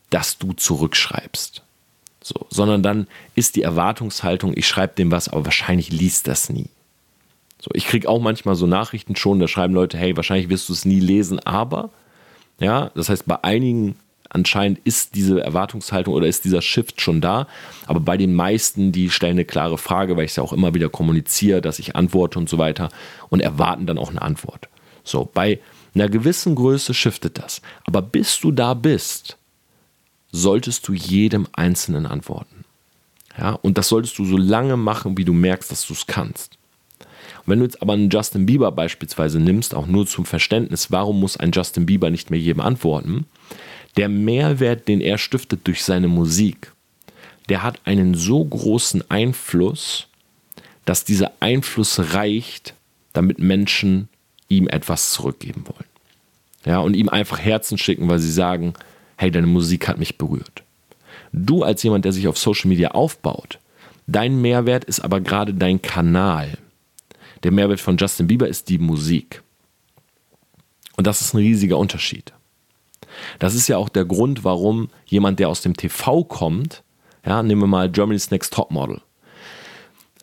[0.09, 1.63] dass du zurückschreibst.
[2.23, 6.69] So, sondern dann ist die Erwartungshaltung, ich schreibe dem was, aber wahrscheinlich liest das nie.
[7.59, 10.73] So, ich kriege auch manchmal so Nachrichten schon, da schreiben Leute, hey, wahrscheinlich wirst du
[10.73, 11.89] es nie lesen, aber,
[12.61, 13.95] ja, das heißt, bei einigen
[14.29, 17.47] anscheinend ist diese Erwartungshaltung oder ist dieser Shift schon da,
[17.85, 20.73] aber bei den meisten, die stellen eine klare Frage, weil ich es ja auch immer
[20.73, 22.89] wieder kommuniziere, dass ich antworte und so weiter
[23.29, 24.69] und erwarten dann auch eine Antwort.
[25.03, 25.59] So, bei
[25.93, 27.61] einer gewissen Größe shiftet das.
[27.83, 29.37] Aber bis du da bist,
[30.31, 32.63] solltest du jedem Einzelnen antworten.
[33.37, 36.57] Ja, und das solltest du so lange machen, wie du merkst, dass du es kannst.
[37.45, 41.37] Wenn du jetzt aber einen Justin Bieber beispielsweise nimmst, auch nur zum Verständnis, warum muss
[41.37, 43.25] ein Justin Bieber nicht mehr jedem antworten?
[43.97, 46.71] Der Mehrwert, den er stiftet durch seine Musik,
[47.49, 50.07] der hat einen so großen Einfluss,
[50.85, 52.73] dass dieser Einfluss reicht,
[53.13, 54.07] damit Menschen
[54.47, 55.89] ihm etwas zurückgeben wollen.
[56.65, 58.73] Ja, und ihm einfach Herzen schicken, weil sie sagen,
[59.17, 60.63] hey, deine Musik hat mich berührt.
[61.33, 63.59] Du als jemand, der sich auf Social Media aufbaut,
[64.05, 66.57] dein Mehrwert ist aber gerade dein Kanal.
[67.43, 69.41] Der Mehrwert von Justin Bieber ist die Musik.
[70.97, 72.33] Und das ist ein riesiger Unterschied.
[73.39, 76.83] Das ist ja auch der Grund, warum jemand, der aus dem TV kommt,
[77.25, 79.01] ja, nehmen wir mal Germany's Next Top Model.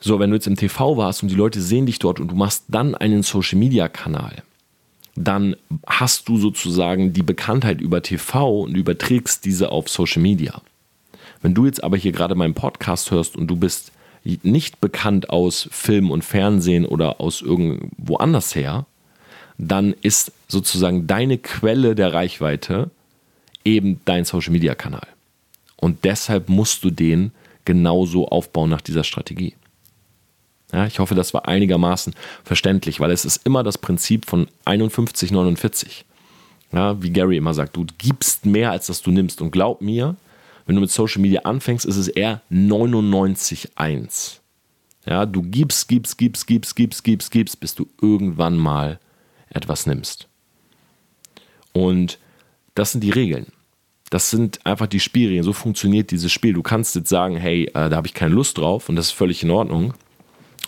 [0.01, 2.37] So, wenn du jetzt im TV warst und die Leute sehen dich dort und du
[2.37, 4.43] machst dann einen Social Media Kanal,
[5.17, 10.61] dann hast du sozusagen die Bekanntheit über TV und überträgst diese auf Social Media.
[11.43, 13.93] Wenn du jetzt aber hier gerade meinen Podcast hörst und du bist
[14.25, 18.87] nicht bekannt aus Film und Fernsehen oder aus irgendwo anders her,
[19.59, 22.91] dann ist sozusagen deine Quelle der Reichweite
[23.65, 25.07] eben dein Social Media Kanal.
[25.77, 27.33] Und deshalb musst du den
[27.65, 29.55] genauso aufbauen nach dieser Strategie.
[30.73, 35.31] Ja, ich hoffe, das war einigermaßen verständlich, weil es ist immer das Prinzip von 51,
[35.31, 36.05] 49.
[36.73, 39.41] Ja, wie Gary immer sagt, du gibst mehr, als dass du nimmst.
[39.41, 40.17] Und glaub mir,
[40.69, 44.41] wenn du mit Social Media anfängst, ist es eher 99,1.
[45.07, 49.01] Ja, du gibst, gibst, gibst, gibst, gibst, gibst, gibst, bis du irgendwann mal
[49.49, 50.29] etwas nimmst.
[51.73, 52.19] Und
[52.75, 53.47] das sind die Regeln.
[54.11, 55.43] Das sind einfach die Spielregeln.
[55.43, 56.53] So funktioniert dieses Spiel.
[56.53, 59.13] Du kannst jetzt sagen, hey, äh, da habe ich keine Lust drauf und das ist
[59.13, 59.95] völlig in Ordnung.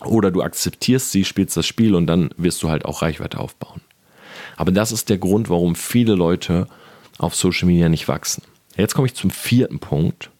[0.07, 3.83] Oder du akzeptierst sie, spielst das Spiel und dann wirst du halt auch Reichweite aufbauen.
[4.57, 6.69] Aber das ist der Grund, warum viele Leute
[7.19, 8.43] auf Social Media nicht wachsen.
[8.81, 10.31] Jetzt komme ich zum vierten Punkt.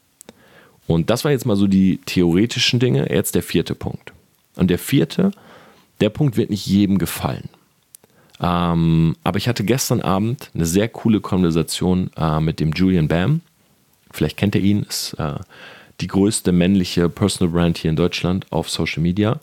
[0.87, 3.11] Und das waren jetzt mal so die theoretischen Dinge.
[3.11, 4.13] Jetzt der vierte Punkt.
[4.57, 5.31] Und der vierte,
[6.01, 7.49] der Punkt wird nicht jedem gefallen.
[8.41, 13.43] Ähm, aber ich hatte gestern Abend eine sehr coole Konversation äh, mit dem Julian Bam.
[14.11, 15.35] Vielleicht kennt ihr ihn, ist äh,
[16.01, 19.39] die größte männliche Personal Brand hier in Deutschland auf Social Media.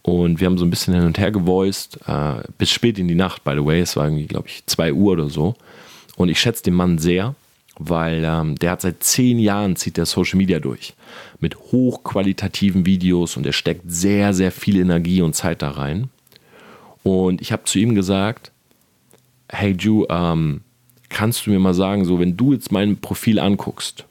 [0.00, 3.14] Und wir haben so ein bisschen hin und her gevoiced, äh, bis spät in die
[3.14, 3.80] Nacht, by the way.
[3.80, 5.54] Es war irgendwie, glaube ich, 2 Uhr oder so.
[6.16, 7.36] Und ich schätze den Mann sehr,
[7.88, 10.94] weil ähm, der hat seit zehn Jahren zieht der Social Media durch.
[11.40, 16.10] Mit hochqualitativen Videos und er steckt sehr, sehr viel Energie und Zeit da rein.
[17.02, 18.52] Und ich habe zu ihm gesagt,
[19.48, 20.62] hey Ju, ähm,
[21.08, 24.06] kannst du mir mal sagen, so wenn du jetzt mein Profil anguckst,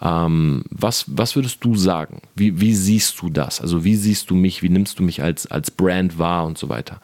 [0.00, 2.20] ähm, was, was würdest du sagen?
[2.36, 3.60] Wie, wie siehst du das?
[3.60, 4.62] Also wie siehst du mich?
[4.62, 7.00] Wie nimmst du mich als, als Brand wahr und so weiter?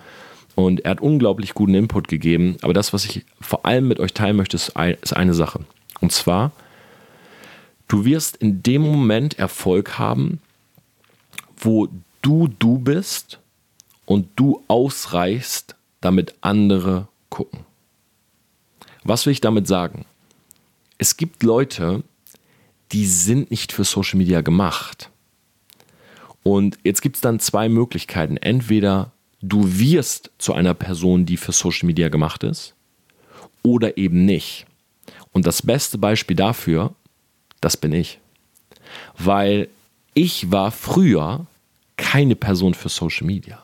[0.65, 2.57] Und er hat unglaublich guten Input gegeben.
[2.63, 5.61] Aber das, was ich vor allem mit euch teilen möchte, ist, ein, ist eine Sache.
[6.01, 6.53] Und zwar,
[7.89, 10.41] du wirst in dem Moment Erfolg haben,
[11.57, 11.89] wo
[12.23, 13.39] du du bist
[14.07, 17.61] und du ausreichst, damit andere gucken.
[19.05, 20.05] Was will ich damit sagen?
[20.99, 22.03] Es gibt Leute,
[22.93, 25.11] die sind nicht für Social Media gemacht.
[26.43, 28.37] Und jetzt gibt es dann zwei Möglichkeiten.
[28.37, 32.75] Entweder du wirst zu einer Person, die für Social Media gemacht ist,
[33.63, 34.67] oder eben nicht.
[35.33, 36.95] Und das beste Beispiel dafür,
[37.61, 38.19] das bin ich.
[39.17, 39.69] Weil
[40.15, 41.47] ich war früher
[41.97, 43.63] keine Person für Social Media.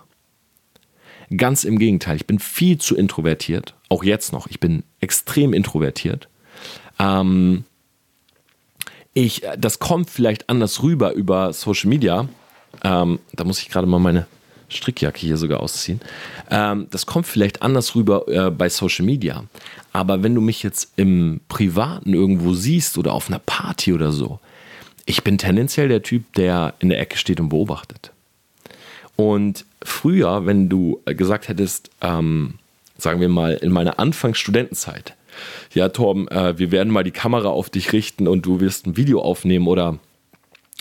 [1.36, 4.46] Ganz im Gegenteil, ich bin viel zu introvertiert, auch jetzt noch.
[4.46, 6.28] Ich bin extrem introvertiert.
[7.00, 7.64] Ähm,
[9.12, 12.28] ich, äh, das kommt vielleicht anders rüber über Social Media.
[12.84, 14.26] Ähm, da muss ich gerade mal meine
[14.68, 16.00] Strickjacke hier sogar ausziehen.
[16.50, 19.44] Ähm, das kommt vielleicht anders rüber äh, bei Social Media.
[19.92, 24.40] Aber wenn du mich jetzt im Privaten irgendwo siehst oder auf einer Party oder so,
[25.04, 28.10] ich bin tendenziell der Typ, der in der Ecke steht und beobachtet.
[29.14, 32.54] Und früher, wenn du gesagt hättest, ähm,
[32.98, 35.14] sagen wir mal, in meiner Anfangsstudentenzeit,
[35.74, 38.96] ja, Torben, äh, wir werden mal die Kamera auf dich richten und du wirst ein
[38.96, 39.98] Video aufnehmen oder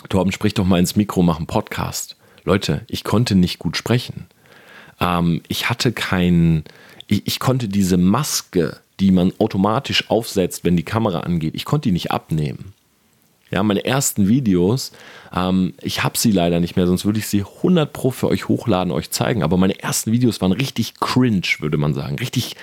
[0.08, 2.16] Torben, sprich doch mal ins Mikro, mach einen Podcast.
[2.46, 4.26] Leute, ich konnte nicht gut sprechen.
[5.00, 6.64] Ähm, ich hatte keinen,
[7.06, 11.88] ich, ich konnte diese Maske die man automatisch aufsetzt, wenn die Kamera angeht, ich konnte
[11.88, 12.72] die nicht abnehmen.
[13.50, 14.90] Ja, meine ersten Videos,
[15.32, 18.48] ähm, ich habe sie leider nicht mehr, sonst würde ich sie 100 Pro für euch
[18.48, 19.44] hochladen, euch zeigen.
[19.44, 22.16] Aber meine ersten Videos waren richtig cringe, würde man sagen.
[22.18, 22.56] Richtig,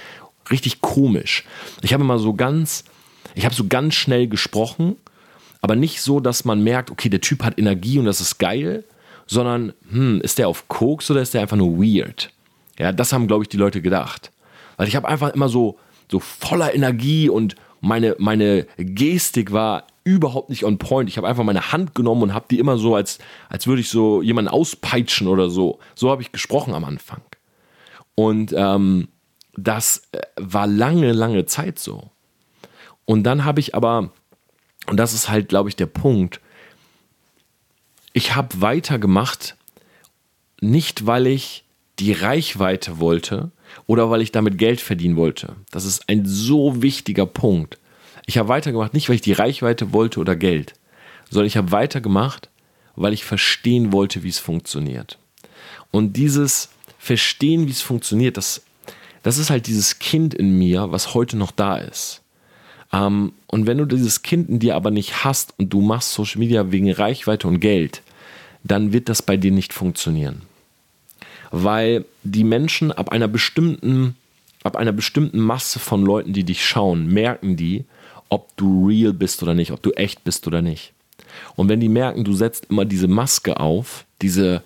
[0.52, 1.46] richtig komisch.
[1.84, 2.84] Ich habe immer so ganz,
[3.34, 4.98] ich habe so ganz schnell gesprochen,
[5.62, 8.84] aber nicht so, dass man merkt, okay, der Typ hat Energie und das ist geil,
[9.26, 12.32] sondern, hm, ist der auf Koks oder ist der einfach nur weird?
[12.78, 14.32] Ja, das haben, glaube ich, die Leute gedacht.
[14.78, 15.78] Weil ich habe einfach immer so,
[16.12, 21.10] so voller Energie und meine, meine Gestik war überhaupt nicht on point.
[21.10, 23.90] Ich habe einfach meine Hand genommen und habe die immer so, als, als würde ich
[23.90, 25.80] so jemanden auspeitschen oder so.
[25.96, 27.22] So habe ich gesprochen am Anfang.
[28.16, 29.08] Und ähm,
[29.56, 32.10] das äh, war lange, lange Zeit so.
[33.06, 34.12] Und dann habe ich aber,
[34.88, 36.40] und das ist halt, glaube ich, der Punkt,
[38.14, 39.58] ich habe weitergemacht,
[40.62, 41.66] nicht weil ich
[42.00, 43.52] die Reichweite wollte
[43.88, 45.56] oder weil ich damit Geld verdienen wollte.
[45.72, 47.78] Das ist ein so wichtiger Punkt.
[48.26, 50.74] Ich habe weitergemacht, nicht weil ich die Reichweite wollte oder Geld,
[51.30, 52.50] sondern ich habe weitergemacht,
[52.96, 55.18] weil ich verstehen wollte, wie es funktioniert.
[55.92, 58.64] Und dieses Verstehen, wie es funktioniert, das,
[59.24, 62.23] das ist halt dieses Kind in mir, was heute noch da ist.
[62.94, 66.40] Ähm, und wenn du dieses Kind in dir aber nicht hast und du machst Social
[66.40, 68.02] Media wegen Reichweite und Geld,
[68.64, 70.44] dann wird das bei dir nicht funktionieren
[71.54, 74.16] weil die Menschen ab einer bestimmten,
[74.64, 77.86] ab einer bestimmten Masse von Leuten, die dich schauen, merken die,
[78.28, 80.94] ob du real bist oder nicht, ob du echt bist oder nicht.
[81.56, 84.64] Und wenn die merken, du setzt immer diese Maske auf, diese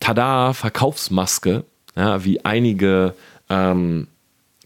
[0.00, 1.62] Tada, Verkaufsmaske,
[1.94, 3.14] ja, wie einige,
[3.48, 4.08] ähm,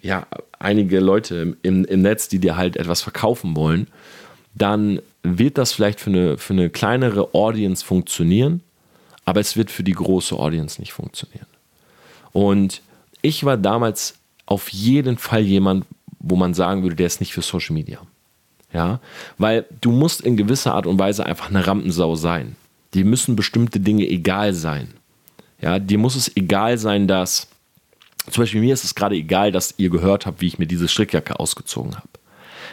[0.03, 0.27] ja,
[0.59, 3.87] einige Leute im, im Netz, die dir halt etwas verkaufen wollen,
[4.55, 8.63] dann wird das vielleicht für eine, für eine kleinere Audience funktionieren,
[9.25, 11.47] aber es wird für die große Audience nicht funktionieren.
[12.33, 12.83] Und
[13.23, 14.15] ich war damals
[14.47, 15.87] auf jeden Fall jemand,
[16.19, 18.01] wo man sagen würde, der ist nicht für Social Media.
[18.73, 19.01] Ja,
[19.37, 22.55] weil du musst in gewisser Art und Weise einfach eine Rampensau sein.
[22.95, 24.95] Dir müssen bestimmte Dinge egal sein.
[25.61, 27.49] Ja, dir muss es egal sein, dass,
[28.31, 30.89] zum Beispiel mir ist es gerade egal, dass ihr gehört habt, wie ich mir diese
[30.89, 32.09] Strickjacke ausgezogen habe.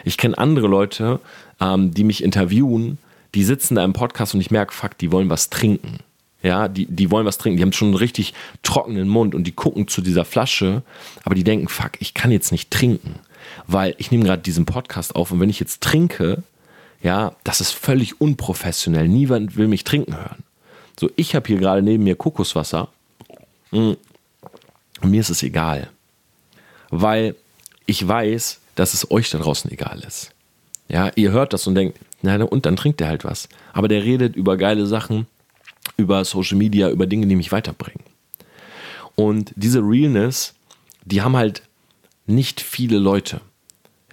[0.03, 1.19] Ich kenne andere Leute,
[1.59, 2.97] ähm, die mich interviewen,
[3.35, 5.99] die sitzen da im Podcast und ich merke, fuck, die wollen was trinken.
[6.43, 9.51] Ja, die, die wollen was trinken, die haben schon einen richtig trockenen Mund und die
[9.51, 10.83] gucken zu dieser Flasche,
[11.23, 13.15] aber die denken, fuck, ich kann jetzt nicht trinken,
[13.65, 16.43] weil ich nehme gerade diesen Podcast auf und wenn ich jetzt trinke,
[17.01, 19.07] ja, das ist völlig unprofessionell.
[19.07, 20.43] Niemand will mich trinken hören.
[20.99, 22.89] So, ich habe hier gerade neben mir Kokoswasser
[23.71, 23.93] mm,
[25.01, 25.89] und mir ist es egal,
[26.89, 27.35] weil
[27.85, 30.31] ich weiß, dass es euch da draußen egal ist.
[30.89, 33.49] Ja, ihr hört das und denkt, na und dann trinkt er halt was.
[33.73, 35.27] Aber der redet über geile Sachen,
[35.97, 38.03] über Social Media, über Dinge, die mich weiterbringen.
[39.15, 40.53] Und diese Realness,
[41.05, 41.63] die haben halt
[42.25, 43.41] nicht viele Leute.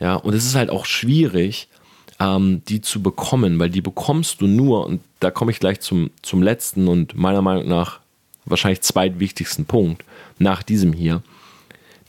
[0.00, 1.68] Ja, und es ist halt auch schwierig,
[2.20, 6.10] ähm, die zu bekommen, weil die bekommst du nur, und da komme ich gleich zum,
[6.22, 8.00] zum letzten und meiner Meinung nach
[8.44, 10.04] wahrscheinlich zweitwichtigsten Punkt
[10.38, 11.22] nach diesem hier.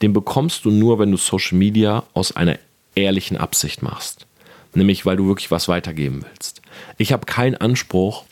[0.02, 2.60] Den bekommst du nur, wenn du Social Media aus einer
[2.96, 4.26] ehrlichen Absicht machst.
[4.74, 6.62] Nämlich, weil du wirklich was weitergeben willst.
[6.98, 8.26] Ich habe keinen Anspruch,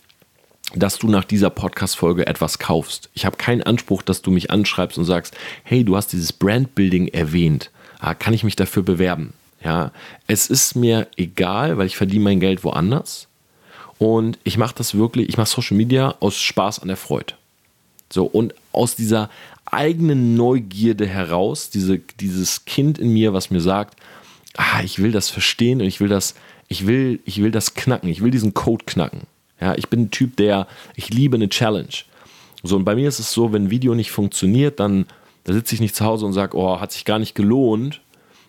[0.76, 3.10] dass du nach dieser Podcast-Folge etwas kaufst.
[3.14, 7.08] Ich habe keinen Anspruch, dass du mich anschreibst und sagst, hey, du hast dieses Brandbuilding
[7.10, 7.70] erwähnt.
[8.00, 9.34] Ah, kann ich mich dafür bewerben?
[9.64, 9.92] Ja,
[10.28, 13.28] es ist mir egal, weil ich verdiene mein Geld woanders.
[13.98, 17.36] Und ich mache das wirklich, ich mache Social Media aus Spaß an der Freude.
[18.12, 19.30] So, und aus dieser
[19.74, 24.00] eigenen Neugierde heraus, diese, dieses Kind in mir, was mir sagt,
[24.56, 26.36] ah, ich will das verstehen und ich will das,
[26.68, 29.22] ich will, ich will das knacken, ich will diesen Code knacken.
[29.60, 31.94] Ja, ich bin ein Typ, der, ich liebe eine Challenge.
[32.64, 35.06] So, und bei mir ist es so, wenn ein Video nicht funktioniert, dann
[35.44, 38.02] da sitze ich nicht zu Hause und sage, oh, hat sich gar nicht gelohnt,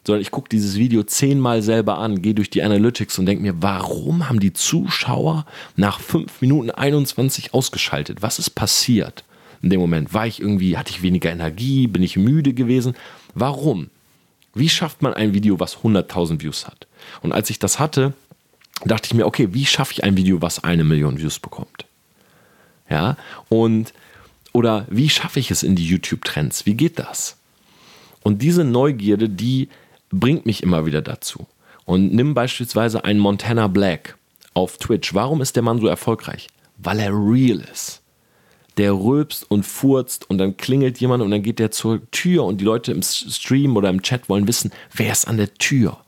[0.07, 3.55] sondern ich gucke dieses Video zehnmal selber an, gehe durch die Analytics und denke mir,
[3.63, 8.23] warum haben die Zuschauer nach 5 Minuten 21 ausgeschaltet?
[8.23, 9.25] Was ist passiert?
[9.65, 12.95] In dem Moment war ich irgendwie, hatte ich weniger Energie, bin ich müde gewesen.
[13.35, 13.89] Warum?
[14.53, 16.87] Wie schafft man ein Video, was 100.000 Views hat?
[17.23, 18.13] Und als ich das hatte,
[18.85, 21.87] dachte ich mir, okay, wie schaffe ich ein Video, was eine Million Views bekommt?
[22.91, 23.17] Ja,
[23.49, 23.95] und
[24.53, 26.67] oder wie schaffe ich es in die YouTube-Trends?
[26.67, 27.39] Wie geht das?
[28.23, 29.71] Und diese Neugierde, die
[30.11, 31.47] bringt mich immer wieder dazu.
[31.87, 34.19] Und nimm beispielsweise einen Montana Black
[34.53, 35.15] auf Twitch.
[35.15, 36.49] Warum ist der Mann so erfolgreich?
[36.77, 38.03] Weil er real ist.
[38.77, 42.61] Der rülpst und furzt und dann klingelt jemand und dann geht der zur Tür und
[42.61, 45.99] die Leute im Stream oder im Chat wollen wissen, wer ist an der Tür.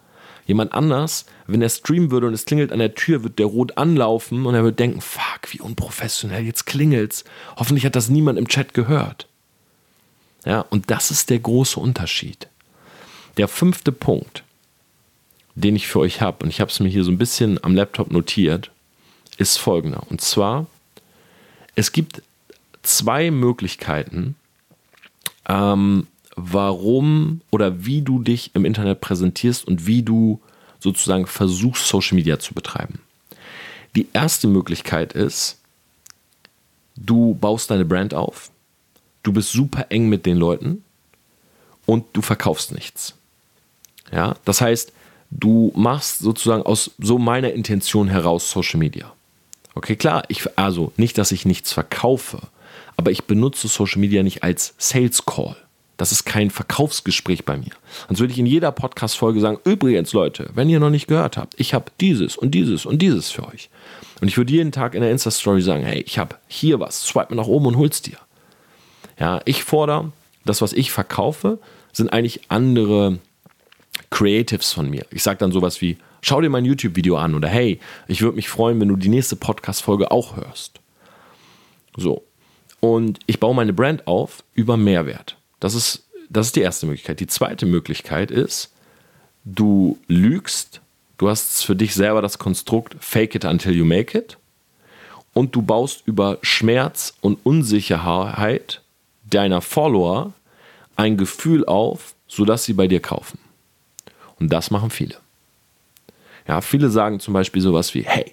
[0.47, 3.77] Jemand anders, wenn er streamen würde und es klingelt an der Tür, wird der rot
[3.79, 7.25] anlaufen und er wird denken, fuck, wie unprofessionell, jetzt klingelt's.
[7.57, 9.27] Hoffentlich hat das niemand im Chat gehört.
[10.45, 12.47] Ja, und das ist der große Unterschied.
[13.37, 14.45] Der fünfte Punkt,
[15.57, 17.75] den ich für euch habe, und ich habe es mir hier so ein bisschen am
[17.75, 18.71] Laptop notiert,
[19.39, 20.05] ist folgender.
[20.09, 20.67] Und zwar,
[21.75, 22.23] es gibt
[22.87, 24.37] zwei Möglichkeiten,
[25.49, 26.07] ähm,
[26.37, 30.41] warum oder wie du dich im Internet präsentierst und wie du
[30.81, 33.01] sozusagen versuchst, Social Media zu betreiben.
[33.95, 35.59] Die erste Möglichkeit ist,
[36.97, 38.51] du baust deine Brand auf,
[39.23, 40.85] du bist super eng mit den Leuten
[41.87, 43.15] und du verkaufst nichts.
[44.13, 44.93] Ja, das heißt,
[45.31, 49.13] du machst sozusagen aus so meiner Intention heraus Social Media.
[49.75, 52.41] Okay, klar, ich, also nicht, dass ich nichts verkaufe,
[52.97, 55.57] aber ich benutze Social Media nicht als Sales Call.
[55.97, 57.73] Das ist kein Verkaufsgespräch bei mir.
[58.09, 61.55] Sonst würde ich in jeder Podcast-Folge sagen: Übrigens, Leute, wenn ihr noch nicht gehört habt,
[61.59, 63.71] ich habe dieses und dieses und dieses für euch.
[64.21, 67.35] Und ich würde jeden Tag in der Insta-Story sagen: Hey, ich habe hier was, swipe
[67.35, 68.19] mir nach oben und hol's dir.
[69.19, 70.13] Ja, ich fordere,
[70.45, 71.59] das, was ich verkaufe,
[71.93, 73.19] sind eigentlich andere
[74.11, 75.07] Creatives von mir.
[75.11, 78.51] Ich sage dann sowas wie: Schau dir mein YouTube-Video an oder hey, ich würde mich
[78.51, 80.81] freuen, wenn du die nächste Podcast-Folge auch hörst.
[81.97, 82.23] So.
[82.81, 85.37] Und ich baue meine Brand auf über Mehrwert.
[85.61, 87.21] Das ist, das ist die erste Möglichkeit.
[87.21, 88.73] Die zweite Möglichkeit ist,
[89.45, 90.81] du lügst,
[91.19, 94.37] du hast für dich selber das Konstrukt Fake it until you make it
[95.33, 98.83] und du baust über Schmerz und Unsicherheit
[99.29, 100.33] deiner Follower
[100.97, 103.39] ein Gefühl auf, sodass sie bei dir kaufen.
[104.39, 105.17] Und das machen viele.
[106.49, 108.33] Ja, viele sagen zum Beispiel sowas wie, hey,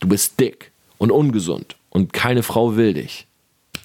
[0.00, 3.26] du bist dick und ungesund und keine Frau will dich.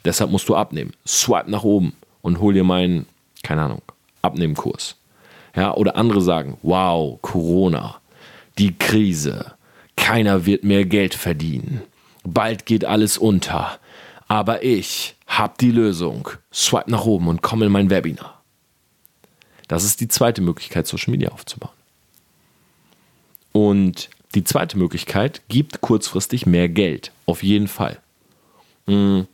[0.06, 0.93] Deshalb musst du abnehmen.
[1.06, 3.06] Swipe nach oben und hol dir meinen,
[3.43, 3.82] keine Ahnung,
[4.22, 4.95] Abnehmkurs.
[5.56, 8.00] Ja, oder andere sagen, wow, Corona,
[8.58, 9.54] die Krise,
[9.95, 11.82] keiner wird mehr Geld verdienen,
[12.24, 13.80] bald geht alles unter,
[14.28, 16.30] aber ich hab die Lösung.
[16.54, 18.41] Swipe nach oben und komm in mein Webinar.
[19.68, 21.74] Das ist die zweite Möglichkeit, Social Media aufzubauen.
[23.52, 28.00] Und die zweite Möglichkeit gibt kurzfristig mehr Geld, auf jeden Fall.
[28.86, 29.28] Mhm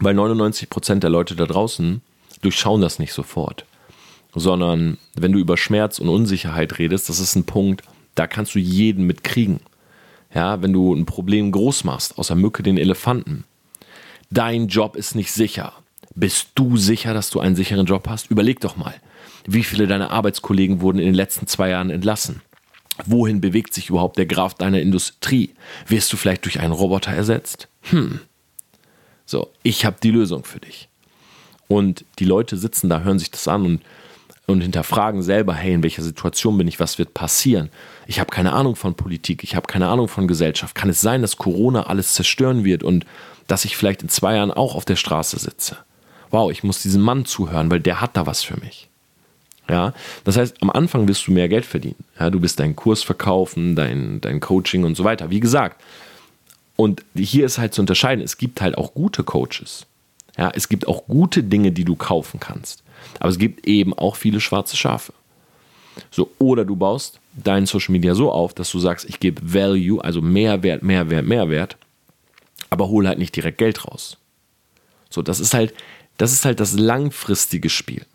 [0.00, 2.02] weil 99 Prozent der Leute da draußen
[2.42, 3.64] durchschauen das nicht sofort.
[4.34, 7.82] Sondern wenn du über Schmerz und Unsicherheit redest, das ist ein Punkt,
[8.14, 9.60] da kannst du jeden mitkriegen.
[10.34, 13.44] Ja, wenn du ein Problem groß machst, außer Mücke den Elefanten.
[14.30, 15.72] Dein Job ist nicht sicher.
[16.14, 18.30] Bist du sicher, dass du einen sicheren Job hast?
[18.30, 18.94] Überleg doch mal.
[19.46, 22.42] Wie viele deiner Arbeitskollegen wurden in den letzten zwei Jahren entlassen?
[23.06, 25.54] Wohin bewegt sich überhaupt der Graf deiner Industrie?
[25.86, 27.68] Wirst du vielleicht durch einen Roboter ersetzt?
[27.82, 28.20] Hm,
[29.28, 30.88] so, ich habe die Lösung für dich.
[31.68, 33.82] Und die Leute sitzen da, hören sich das an und,
[34.46, 37.68] und hinterfragen selber, hey, in welcher Situation bin ich, was wird passieren?
[38.06, 40.74] Ich habe keine Ahnung von Politik, ich habe keine Ahnung von Gesellschaft.
[40.74, 43.04] Kann es sein, dass Corona alles zerstören wird und
[43.48, 45.76] dass ich vielleicht in zwei Jahren auch auf der Straße sitze?
[46.30, 48.88] Wow, ich muss diesem Mann zuhören, weil der hat da was für mich.
[49.68, 49.92] Ja,
[50.24, 52.02] das heißt, am Anfang wirst du mehr Geld verdienen.
[52.18, 55.28] Ja, du bist deinen Kurs verkaufen, dein, dein Coaching und so weiter.
[55.28, 55.82] Wie gesagt,
[56.80, 59.84] und hier ist halt zu unterscheiden, es gibt halt auch gute Coaches.
[60.36, 62.84] Ja, es gibt auch gute Dinge, die du kaufen kannst.
[63.18, 65.12] Aber es gibt eben auch viele schwarze Schafe.
[66.12, 70.04] So, oder du baust dein Social Media so auf, dass du sagst, ich gebe Value,
[70.04, 71.76] also Mehrwert, Mehrwert, Mehrwert,
[72.70, 74.16] aber hole halt nicht direkt Geld raus.
[75.10, 75.74] So, das ist halt,
[76.16, 78.06] das ist halt das langfristige Spiel.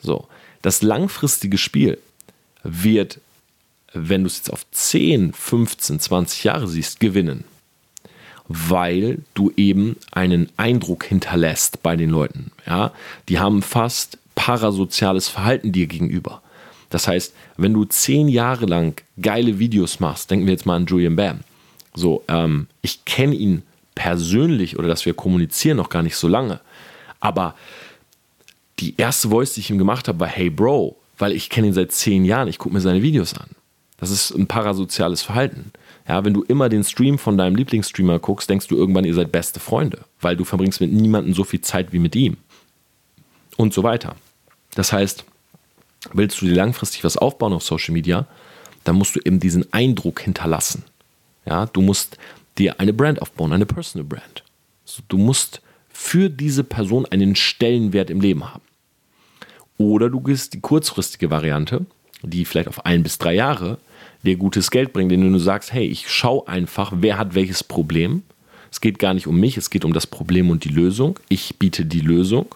[0.00, 0.26] So,
[0.62, 1.98] das langfristige Spiel
[2.64, 3.20] wird,
[3.92, 7.44] wenn du es jetzt auf 10, 15, 20 Jahre siehst, gewinnen
[8.48, 12.50] weil du eben einen Eindruck hinterlässt bei den Leuten.
[12.66, 12.92] Ja?
[13.28, 16.42] Die haben fast parasoziales Verhalten dir gegenüber.
[16.90, 20.86] Das heißt, wenn du zehn Jahre lang geile Videos machst, denken wir jetzt mal an
[20.86, 21.40] Julian Bam.
[21.94, 23.62] So, ähm, ich kenne ihn
[23.94, 26.60] persönlich oder dass wir kommunizieren noch gar nicht so lange.
[27.20, 27.54] Aber
[28.78, 31.72] die erste Voice, die ich ihm gemacht habe, war Hey Bro, weil ich kenne ihn
[31.72, 33.50] seit zehn Jahren, ich gucke mir seine Videos an.
[33.98, 35.72] Das ist ein parasoziales Verhalten.
[36.08, 39.30] Ja, wenn du immer den Stream von deinem Lieblingsstreamer guckst, denkst du irgendwann, ihr seid
[39.30, 42.38] beste Freunde, weil du verbringst mit niemandem so viel Zeit wie mit ihm.
[43.58, 44.16] Und so weiter.
[44.74, 45.24] Das heißt,
[46.14, 48.26] willst du dir langfristig was aufbauen auf Social Media,
[48.84, 50.84] dann musst du eben diesen Eindruck hinterlassen.
[51.44, 52.16] Ja, du musst
[52.56, 54.44] dir eine Brand aufbauen, eine Personal Brand.
[55.08, 58.62] Du musst für diese Person einen Stellenwert im Leben haben.
[59.76, 61.84] Oder du gehst die kurzfristige Variante,
[62.22, 63.78] die vielleicht auf ein bis drei Jahre
[64.22, 68.22] dir gutes Geld bringt, indem du sagst, hey, ich schaue einfach, wer hat welches Problem.
[68.70, 71.18] Es geht gar nicht um mich, es geht um das Problem und die Lösung.
[71.28, 72.54] Ich biete die Lösung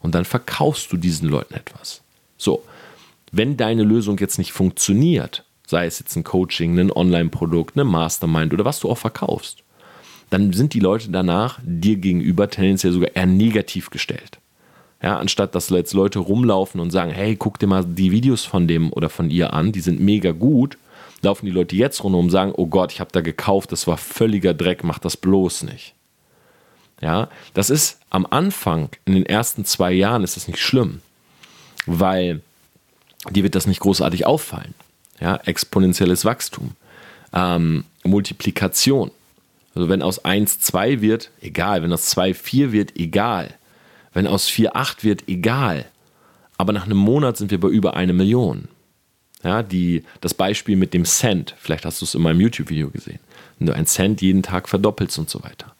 [0.00, 2.02] und dann verkaufst du diesen Leuten etwas.
[2.38, 2.62] So,
[3.32, 8.52] wenn deine Lösung jetzt nicht funktioniert, sei es jetzt ein Coaching, ein Online-Produkt, eine Mastermind
[8.52, 9.62] oder was du auch verkaufst,
[10.30, 14.38] dann sind die Leute danach dir gegenüber tendenziell sogar eher negativ gestellt.
[15.02, 18.68] Ja, anstatt dass jetzt Leute rumlaufen und sagen, hey, guck dir mal die Videos von
[18.68, 20.76] dem oder von ihr an, die sind mega gut,
[21.22, 23.96] laufen die Leute jetzt rum und sagen, oh Gott, ich habe da gekauft, das war
[23.96, 25.94] völliger Dreck, mach das bloß nicht.
[27.00, 31.00] Ja, das ist am Anfang, in den ersten zwei Jahren ist das nicht schlimm,
[31.86, 32.42] weil
[33.30, 34.74] dir wird das nicht großartig auffallen.
[35.18, 36.72] Ja, exponentielles Wachstum,
[37.32, 39.10] ähm, Multiplikation.
[39.74, 41.82] Also wenn aus 1 2 wird, egal.
[41.82, 43.54] Wenn aus 2 4 wird, egal.
[44.12, 45.86] Wenn aus 4 8 wird, egal.
[46.58, 48.68] Aber nach einem Monat sind wir bei über eine Million.
[49.42, 53.20] Ja, die, das Beispiel mit dem Cent, vielleicht hast du es in meinem YouTube-Video gesehen.
[53.58, 55.74] Wenn du einen Cent jeden Tag verdoppelst und so weiter.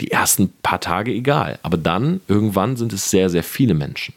[0.00, 4.14] Die ersten paar Tage egal, aber dann irgendwann sind es sehr, sehr viele Menschen.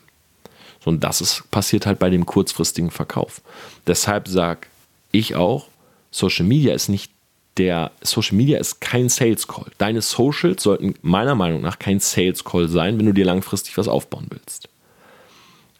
[0.83, 3.41] So, und das ist, passiert halt bei dem kurzfristigen Verkauf.
[3.87, 4.67] Deshalb sage
[5.11, 5.67] ich auch,
[6.11, 7.11] Social Media ist nicht
[7.57, 9.67] der Social Media ist kein Sales Call.
[9.77, 13.87] Deine Socials sollten meiner Meinung nach kein Sales Call sein, wenn du dir langfristig was
[13.87, 14.69] aufbauen willst.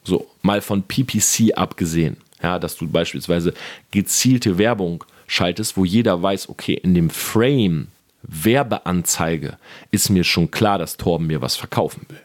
[0.04, 3.54] So, mal von PPC abgesehen, ja, dass du beispielsweise
[3.92, 7.88] gezielte Werbung schaltest, wo jeder weiß, okay, in dem Frame
[8.24, 9.58] Werbeanzeige
[9.92, 12.22] ist mir schon klar, dass Torben mir was verkaufen will.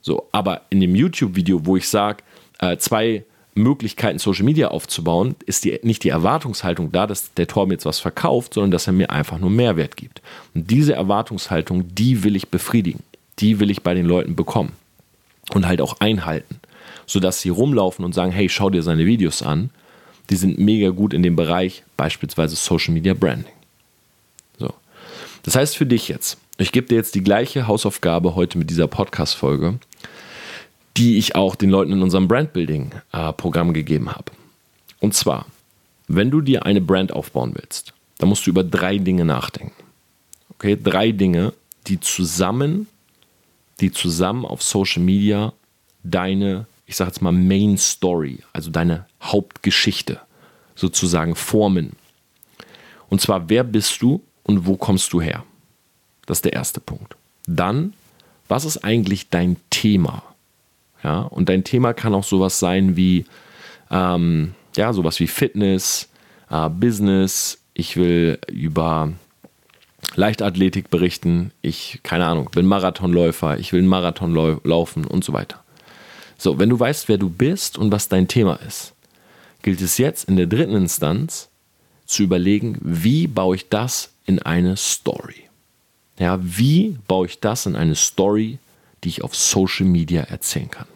[0.00, 2.22] So, aber in dem YouTube-Video, wo ich sage,
[2.58, 3.24] äh, zwei
[3.54, 7.98] Möglichkeiten, Social Media aufzubauen, ist die, nicht die Erwartungshaltung da, dass der Torben jetzt was
[7.98, 10.22] verkauft, sondern dass er mir einfach nur Mehrwert gibt.
[10.54, 13.02] Und diese Erwartungshaltung, die will ich befriedigen.
[13.38, 14.72] Die will ich bei den Leuten bekommen.
[15.52, 16.60] Und halt auch einhalten.
[17.08, 19.70] Sodass sie rumlaufen und sagen, hey, schau dir seine Videos an.
[20.30, 23.52] Die sind mega gut in dem Bereich, beispielsweise Social Media Branding.
[24.60, 24.72] So.
[25.42, 28.86] Das heißt für dich jetzt, ich gebe dir jetzt die gleiche Hausaufgabe heute mit dieser
[28.86, 29.80] Podcast-Folge
[30.98, 34.32] die ich auch den Leuten in unserem Brandbuilding-Programm gegeben habe.
[34.98, 35.46] Und zwar,
[36.08, 39.84] wenn du dir eine Brand aufbauen willst, dann musst du über drei Dinge nachdenken.
[40.54, 41.52] Okay, drei Dinge,
[41.86, 42.88] die zusammen,
[43.80, 45.52] die zusammen auf Social Media
[46.02, 50.20] deine, ich sage jetzt mal Main Story, also deine Hauptgeschichte
[50.74, 51.92] sozusagen formen.
[53.10, 55.44] Und zwar, wer bist du und wo kommst du her?
[56.24, 57.14] Das ist der erste Punkt.
[57.46, 57.92] Dann,
[58.48, 60.22] was ist eigentlich dein Thema?
[61.04, 63.26] Ja, und dein Thema kann auch sowas sein wie,
[63.90, 66.08] ähm, ja, sowas wie Fitness,
[66.50, 67.58] äh, Business.
[67.74, 69.12] Ich will über
[70.16, 71.52] Leichtathletik berichten.
[71.60, 73.58] Ich, keine Ahnung, bin Marathonläufer.
[73.58, 74.34] Ich will einen Marathon
[74.64, 75.62] laufen und so weiter.
[76.38, 78.94] So, wenn du weißt, wer du bist und was dein Thema ist,
[79.62, 81.48] gilt es jetzt in der dritten Instanz
[82.06, 85.48] zu überlegen, wie baue ich das in eine Story?
[86.18, 88.58] Ja, wie baue ich das in eine Story,
[89.02, 90.86] die ich auf Social Media erzählen kann.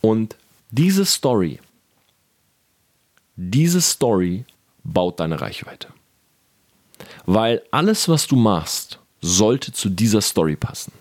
[0.00, 0.36] Und
[0.70, 1.58] diese Story,
[3.36, 4.44] diese Story
[4.84, 5.88] baut deine Reichweite.
[7.26, 10.92] Weil alles, was du machst, sollte zu dieser Story passen.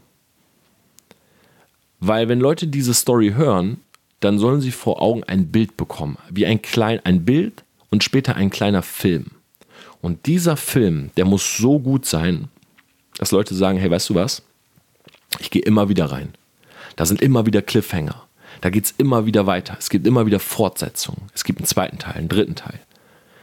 [1.99, 3.81] Weil wenn Leute diese Story hören,
[4.19, 8.35] dann sollen sie vor Augen ein Bild bekommen, wie ein klein ein Bild und später
[8.35, 9.27] ein kleiner Film.
[10.01, 12.49] Und dieser Film, der muss so gut sein,
[13.17, 14.43] dass Leute sagen, hey, weißt du was?
[15.39, 16.33] Ich gehe immer wieder rein.
[16.95, 18.23] Da sind immer wieder Cliffhanger.
[18.61, 19.75] Da geht es immer wieder weiter.
[19.79, 21.23] Es gibt immer wieder Fortsetzungen.
[21.33, 22.79] Es gibt einen zweiten Teil, einen dritten Teil.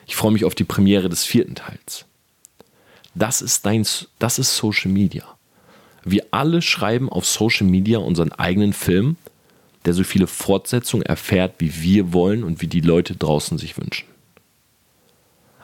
[0.06, 2.04] Ich freue mich auf die Premiere des vierten Teils.
[3.14, 3.86] Das ist dein,
[4.18, 5.24] das ist Social Media.
[6.04, 9.16] Wir alle schreiben auf Social Media unseren eigenen Film,
[9.84, 14.06] der so viele Fortsetzungen erfährt, wie wir wollen und wie die Leute draußen sich wünschen.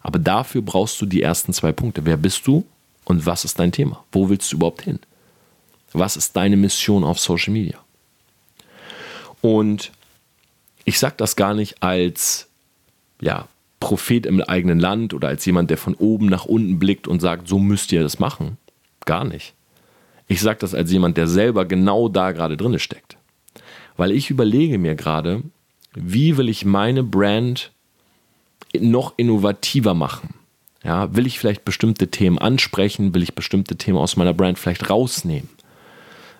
[0.03, 2.07] Aber dafür brauchst du die ersten zwei Punkte.
[2.07, 2.64] Wer bist du
[3.05, 4.03] und was ist dein Thema?
[4.12, 4.99] Wo willst du überhaupt hin?
[5.93, 7.78] Was ist deine Mission auf Social Media?
[9.43, 9.91] Und
[10.84, 12.49] ich sage das gar nicht als
[13.20, 17.20] ja, Prophet im eigenen Land oder als jemand, der von oben nach unten blickt und
[17.20, 18.57] sagt, so müsst ihr das machen.
[19.05, 19.55] Gar nicht.
[20.31, 23.16] Ich sage das als jemand, der selber genau da gerade drin steckt.
[23.97, 25.43] Weil ich überlege mir gerade,
[25.93, 27.72] wie will ich meine Brand
[28.78, 30.35] noch innovativer machen?
[30.85, 33.12] Ja, will ich vielleicht bestimmte Themen ansprechen?
[33.12, 35.49] Will ich bestimmte Themen aus meiner Brand vielleicht rausnehmen?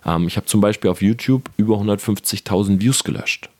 [0.07, 3.51] Ähm, ich habe zum Beispiel auf YouTube über 150.000 Views gelöscht.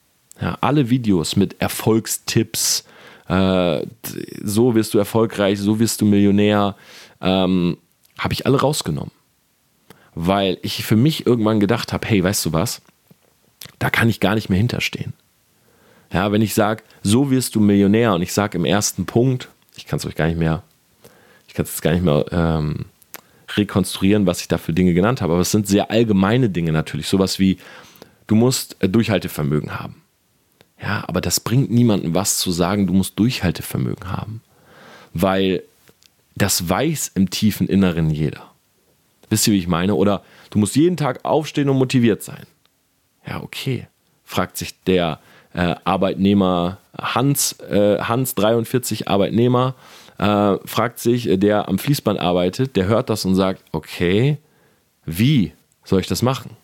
[0.41, 2.85] Ja, alle Videos mit Erfolgstipps,
[3.27, 3.85] äh,
[4.45, 6.77] so wirst du erfolgreich, so wirst du Millionär,
[7.21, 7.79] ähm,
[8.17, 9.11] habe ich alle rausgenommen.
[10.15, 12.83] Weil ich für mich irgendwann gedacht habe, hey, weißt du was,
[13.79, 15.13] da kann ich gar nicht mehr hinterstehen.
[16.13, 19.87] Ja, wenn ich sage, so wirst du Millionär und ich sage im ersten Punkt, ich
[19.87, 20.63] kann es euch gar nicht mehr,
[21.47, 22.87] ich kann es gar nicht mehr ähm,
[23.57, 25.33] rekonstruieren, was ich da für Dinge genannt habe.
[25.33, 27.07] Aber es sind sehr allgemeine Dinge natürlich.
[27.07, 27.59] Sowas wie,
[28.27, 30.03] du musst äh, Durchhaltevermögen haben.
[30.83, 34.43] Ja, aber das bringt niemandem was zu sagen, du musst Durchhaltevermögen haben.
[35.13, 35.63] Weil
[36.35, 38.50] das weiß im tiefen Inneren jeder.
[39.31, 39.95] Wisst ihr, wie ich meine?
[39.95, 42.47] Oder du musst jeden Tag aufstehen und motiviert sein.
[43.27, 43.87] Ja, okay.
[44.25, 45.21] Fragt sich der
[45.55, 49.75] äh, Arbeitnehmer Hans, äh, Hans 43 Arbeitnehmer,
[50.19, 54.39] äh, fragt sich, äh, der am Fließband arbeitet, der hört das und sagt, okay,
[55.07, 55.53] wie
[55.85, 56.57] soll ich das machen?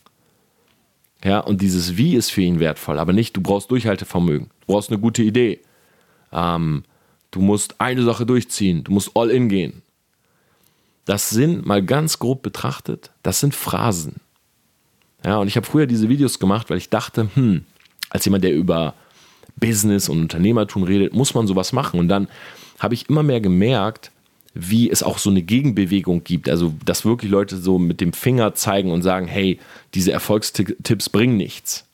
[1.24, 4.90] Ja, und dieses Wie ist für ihn wertvoll, aber nicht, du brauchst Durchhaltevermögen, du brauchst
[4.90, 5.60] eine gute Idee.
[6.32, 6.84] Ähm,
[7.30, 9.82] du musst eine Sache durchziehen, du musst all in gehen.
[11.06, 14.16] Das sind, mal ganz grob betrachtet, das sind Phrasen.
[15.24, 17.64] Ja, und ich habe früher diese Videos gemacht, weil ich dachte, hm,
[18.10, 18.94] als jemand, der über
[19.56, 21.98] Business und Unternehmertum redet, muss man sowas machen.
[21.98, 22.28] Und dann
[22.78, 24.10] habe ich immer mehr gemerkt,
[24.54, 26.48] wie es auch so eine Gegenbewegung gibt.
[26.48, 29.58] Also, dass wirklich Leute so mit dem Finger zeigen und sagen, hey,
[29.94, 31.84] diese Erfolgstipps bringen nichts.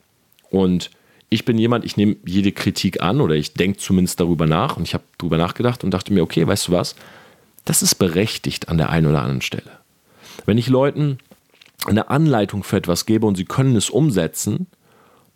[0.50, 0.90] Und
[1.28, 4.84] ich bin jemand, ich nehme jede Kritik an oder ich denke zumindest darüber nach und
[4.84, 6.94] ich habe darüber nachgedacht und dachte mir, okay, weißt du was,
[7.64, 9.78] das ist berechtigt an der einen oder anderen Stelle.
[10.46, 11.18] Wenn ich Leuten
[11.86, 14.66] eine Anleitung für etwas gebe und sie können es umsetzen,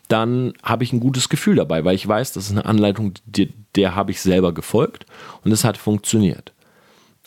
[0.09, 3.49] dann habe ich ein gutes Gefühl dabei, weil ich weiß, das ist eine Anleitung, der,
[3.75, 5.07] der habe ich selber gefolgt
[5.45, 6.53] und es hat funktioniert.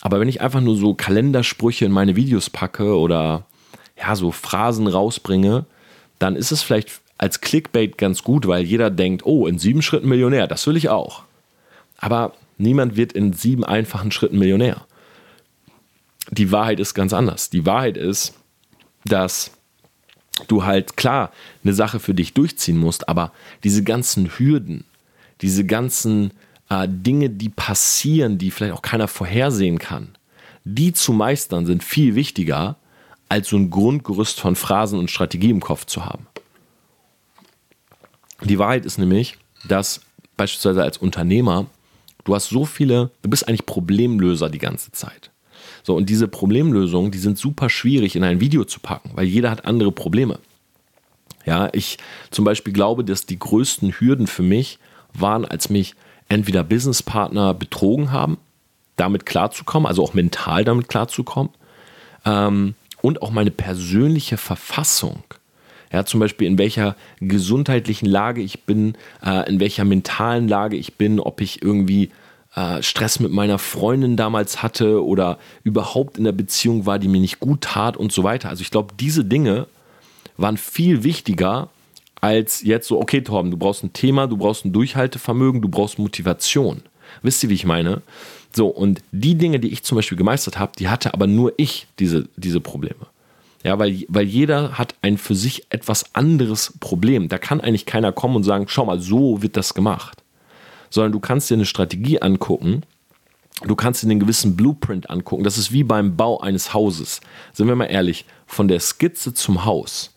[0.01, 3.45] Aber wenn ich einfach nur so Kalendersprüche in meine Videos packe oder
[3.97, 5.65] ja, so Phrasen rausbringe,
[6.19, 10.07] dann ist es vielleicht als Clickbait ganz gut, weil jeder denkt, oh, in sieben Schritten
[10.07, 11.23] Millionär, das will ich auch.
[11.97, 14.85] Aber niemand wird in sieben einfachen Schritten Millionär.
[16.31, 17.49] Die Wahrheit ist ganz anders.
[17.49, 18.33] Die Wahrheit ist,
[19.05, 19.51] dass
[20.47, 21.31] du halt klar
[21.63, 23.31] eine Sache für dich durchziehen musst, aber
[23.63, 24.85] diese ganzen Hürden,
[25.41, 26.31] diese ganzen
[26.69, 30.09] äh, Dinge, die passieren, die vielleicht auch keiner vorhersehen kann,
[30.63, 32.77] die zu meistern sind viel wichtiger,
[33.27, 36.27] als so ein Grundgerüst von Phrasen und Strategie im Kopf zu haben.
[38.43, 40.01] Die Wahrheit ist nämlich, dass
[40.37, 41.65] beispielsweise als Unternehmer,
[42.23, 45.28] du hast so viele, du bist eigentlich Problemlöser die ganze Zeit.
[45.83, 49.51] So, und diese Problemlösungen, die sind super schwierig in ein Video zu packen, weil jeder
[49.51, 50.39] hat andere Probleme.
[51.45, 51.97] Ja, ich
[52.31, 54.79] zum Beispiel glaube, dass die größten Hürden für mich
[55.13, 55.95] waren, als mich
[56.27, 58.37] entweder Businesspartner betrogen haben,
[58.95, 61.51] damit klarzukommen, also auch mental damit klarzukommen,
[62.25, 65.23] ähm, und auch meine persönliche Verfassung.
[65.91, 68.95] Ja, zum Beispiel in welcher gesundheitlichen Lage ich bin,
[69.25, 72.11] äh, in welcher mentalen Lage ich bin, ob ich irgendwie
[72.55, 77.21] äh, Stress mit meiner Freundin damals hatte oder überhaupt in der Beziehung war, die mir
[77.21, 78.49] nicht gut tat und so weiter.
[78.49, 79.67] Also ich glaube, diese Dinge
[80.37, 81.69] waren viel wichtiger
[82.21, 85.99] als jetzt so, okay, Torben, du brauchst ein Thema, du brauchst ein Durchhaltevermögen, du brauchst
[85.99, 86.81] Motivation.
[87.21, 88.01] Wisst ihr, wie ich meine?
[88.51, 91.87] So, und die Dinge, die ich zum Beispiel gemeistert habe, die hatte aber nur ich,
[91.99, 93.07] diese, diese Probleme.
[93.63, 97.27] Ja, weil, weil jeder hat ein für sich etwas anderes Problem.
[97.27, 100.23] Da kann eigentlich keiner kommen und sagen, schau mal, so wird das gemacht.
[100.89, 102.83] Sondern du kannst dir eine Strategie angucken,
[103.65, 105.43] du kannst dir einen gewissen Blueprint angucken.
[105.43, 107.21] Das ist wie beim Bau eines Hauses.
[107.53, 110.11] Sind wir mal ehrlich, von der Skizze zum Haus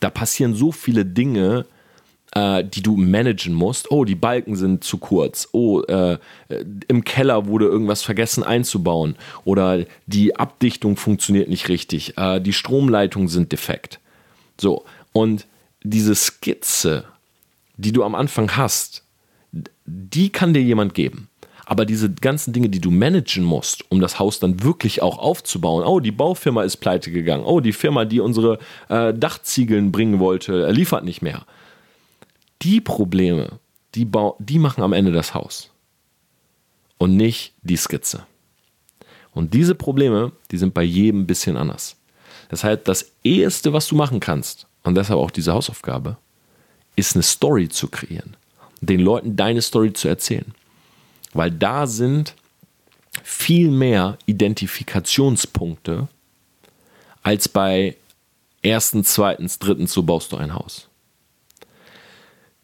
[0.00, 1.66] da passieren so viele Dinge,
[2.32, 3.90] äh, die du managen musst.
[3.90, 5.48] Oh, die Balken sind zu kurz.
[5.52, 6.18] Oh, äh,
[6.88, 9.14] im Keller wurde irgendwas vergessen einzubauen.
[9.44, 12.16] Oder die Abdichtung funktioniert nicht richtig.
[12.16, 14.00] Äh, die Stromleitungen sind defekt.
[14.58, 15.46] So, und
[15.82, 17.04] diese Skizze,
[17.76, 19.04] die du am Anfang hast,
[19.52, 21.28] die kann dir jemand geben.
[21.66, 25.84] Aber diese ganzen Dinge, die du managen musst, um das Haus dann wirklich auch aufzubauen.
[25.84, 27.44] Oh, die Baufirma ist pleite gegangen.
[27.44, 31.46] Oh, die Firma, die unsere äh, Dachziegeln bringen wollte, äh, liefert nicht mehr.
[32.62, 33.60] Die Probleme,
[33.94, 34.08] die,
[34.40, 35.70] die machen am Ende das Haus.
[36.98, 38.26] Und nicht die Skizze.
[39.32, 41.96] Und diese Probleme, die sind bei jedem ein bisschen anders.
[42.50, 46.16] Heißt, das Eheste, was du machen kannst, und deshalb auch diese Hausaufgabe,
[46.96, 48.36] ist eine Story zu kreieren.
[48.80, 50.54] Den Leuten deine Story zu erzählen.
[51.32, 52.34] Weil da sind
[53.22, 56.08] viel mehr Identifikationspunkte
[57.22, 57.96] als bei
[58.62, 60.88] erstens, zweitens, drittens, so baust du ein Haus.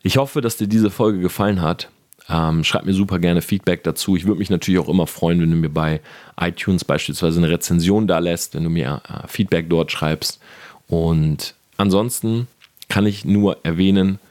[0.02, 1.90] Ich hoffe, dass dir diese Folge gefallen hat.
[2.28, 4.16] Ähm, schreib mir super gerne Feedback dazu.
[4.16, 6.00] Ich würde mich natürlich auch immer freuen, wenn du mir bei
[6.40, 10.40] iTunes beispielsweise eine Rezension da lässt, wenn du mir äh, Feedback dort schreibst.
[10.88, 12.48] Und ansonsten
[12.88, 14.25] kann ich nur erwähnen, äh,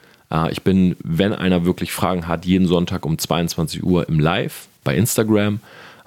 [0.49, 4.95] ich bin, wenn einer wirklich Fragen hat, jeden Sonntag um 22 Uhr im Live bei
[4.95, 5.59] Instagram.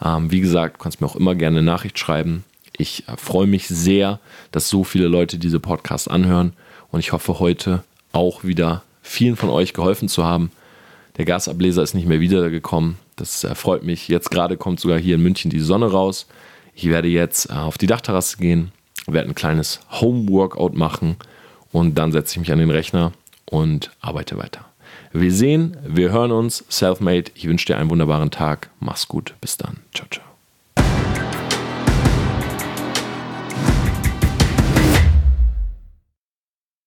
[0.04, 2.44] Ähm, wie gesagt, du kannst mir auch immer gerne eine Nachricht schreiben.
[2.76, 4.20] Ich äh, freue mich sehr,
[4.52, 6.52] dass so viele Leute diese Podcasts anhören
[6.90, 10.50] und ich hoffe heute auch wieder vielen von euch geholfen zu haben.
[11.16, 12.96] Der Gasableser ist nicht mehr wiedergekommen.
[13.16, 14.08] Das äh, freut mich.
[14.08, 16.26] Jetzt gerade kommt sogar hier in München die Sonne raus.
[16.74, 18.70] Ich werde jetzt auf die Dachterrasse gehen,
[19.06, 21.16] werde ein kleines Home-Workout machen
[21.72, 23.12] und dann setze ich mich an den Rechner
[23.50, 24.64] und arbeite weiter.
[25.12, 26.64] Wir sehen, wir hören uns.
[26.68, 27.30] Selfmade.
[27.34, 28.70] Ich wünsche dir einen wunderbaren Tag.
[28.80, 29.34] Mach's gut.
[29.40, 29.78] Bis dann.
[29.94, 30.27] Ciao, ciao.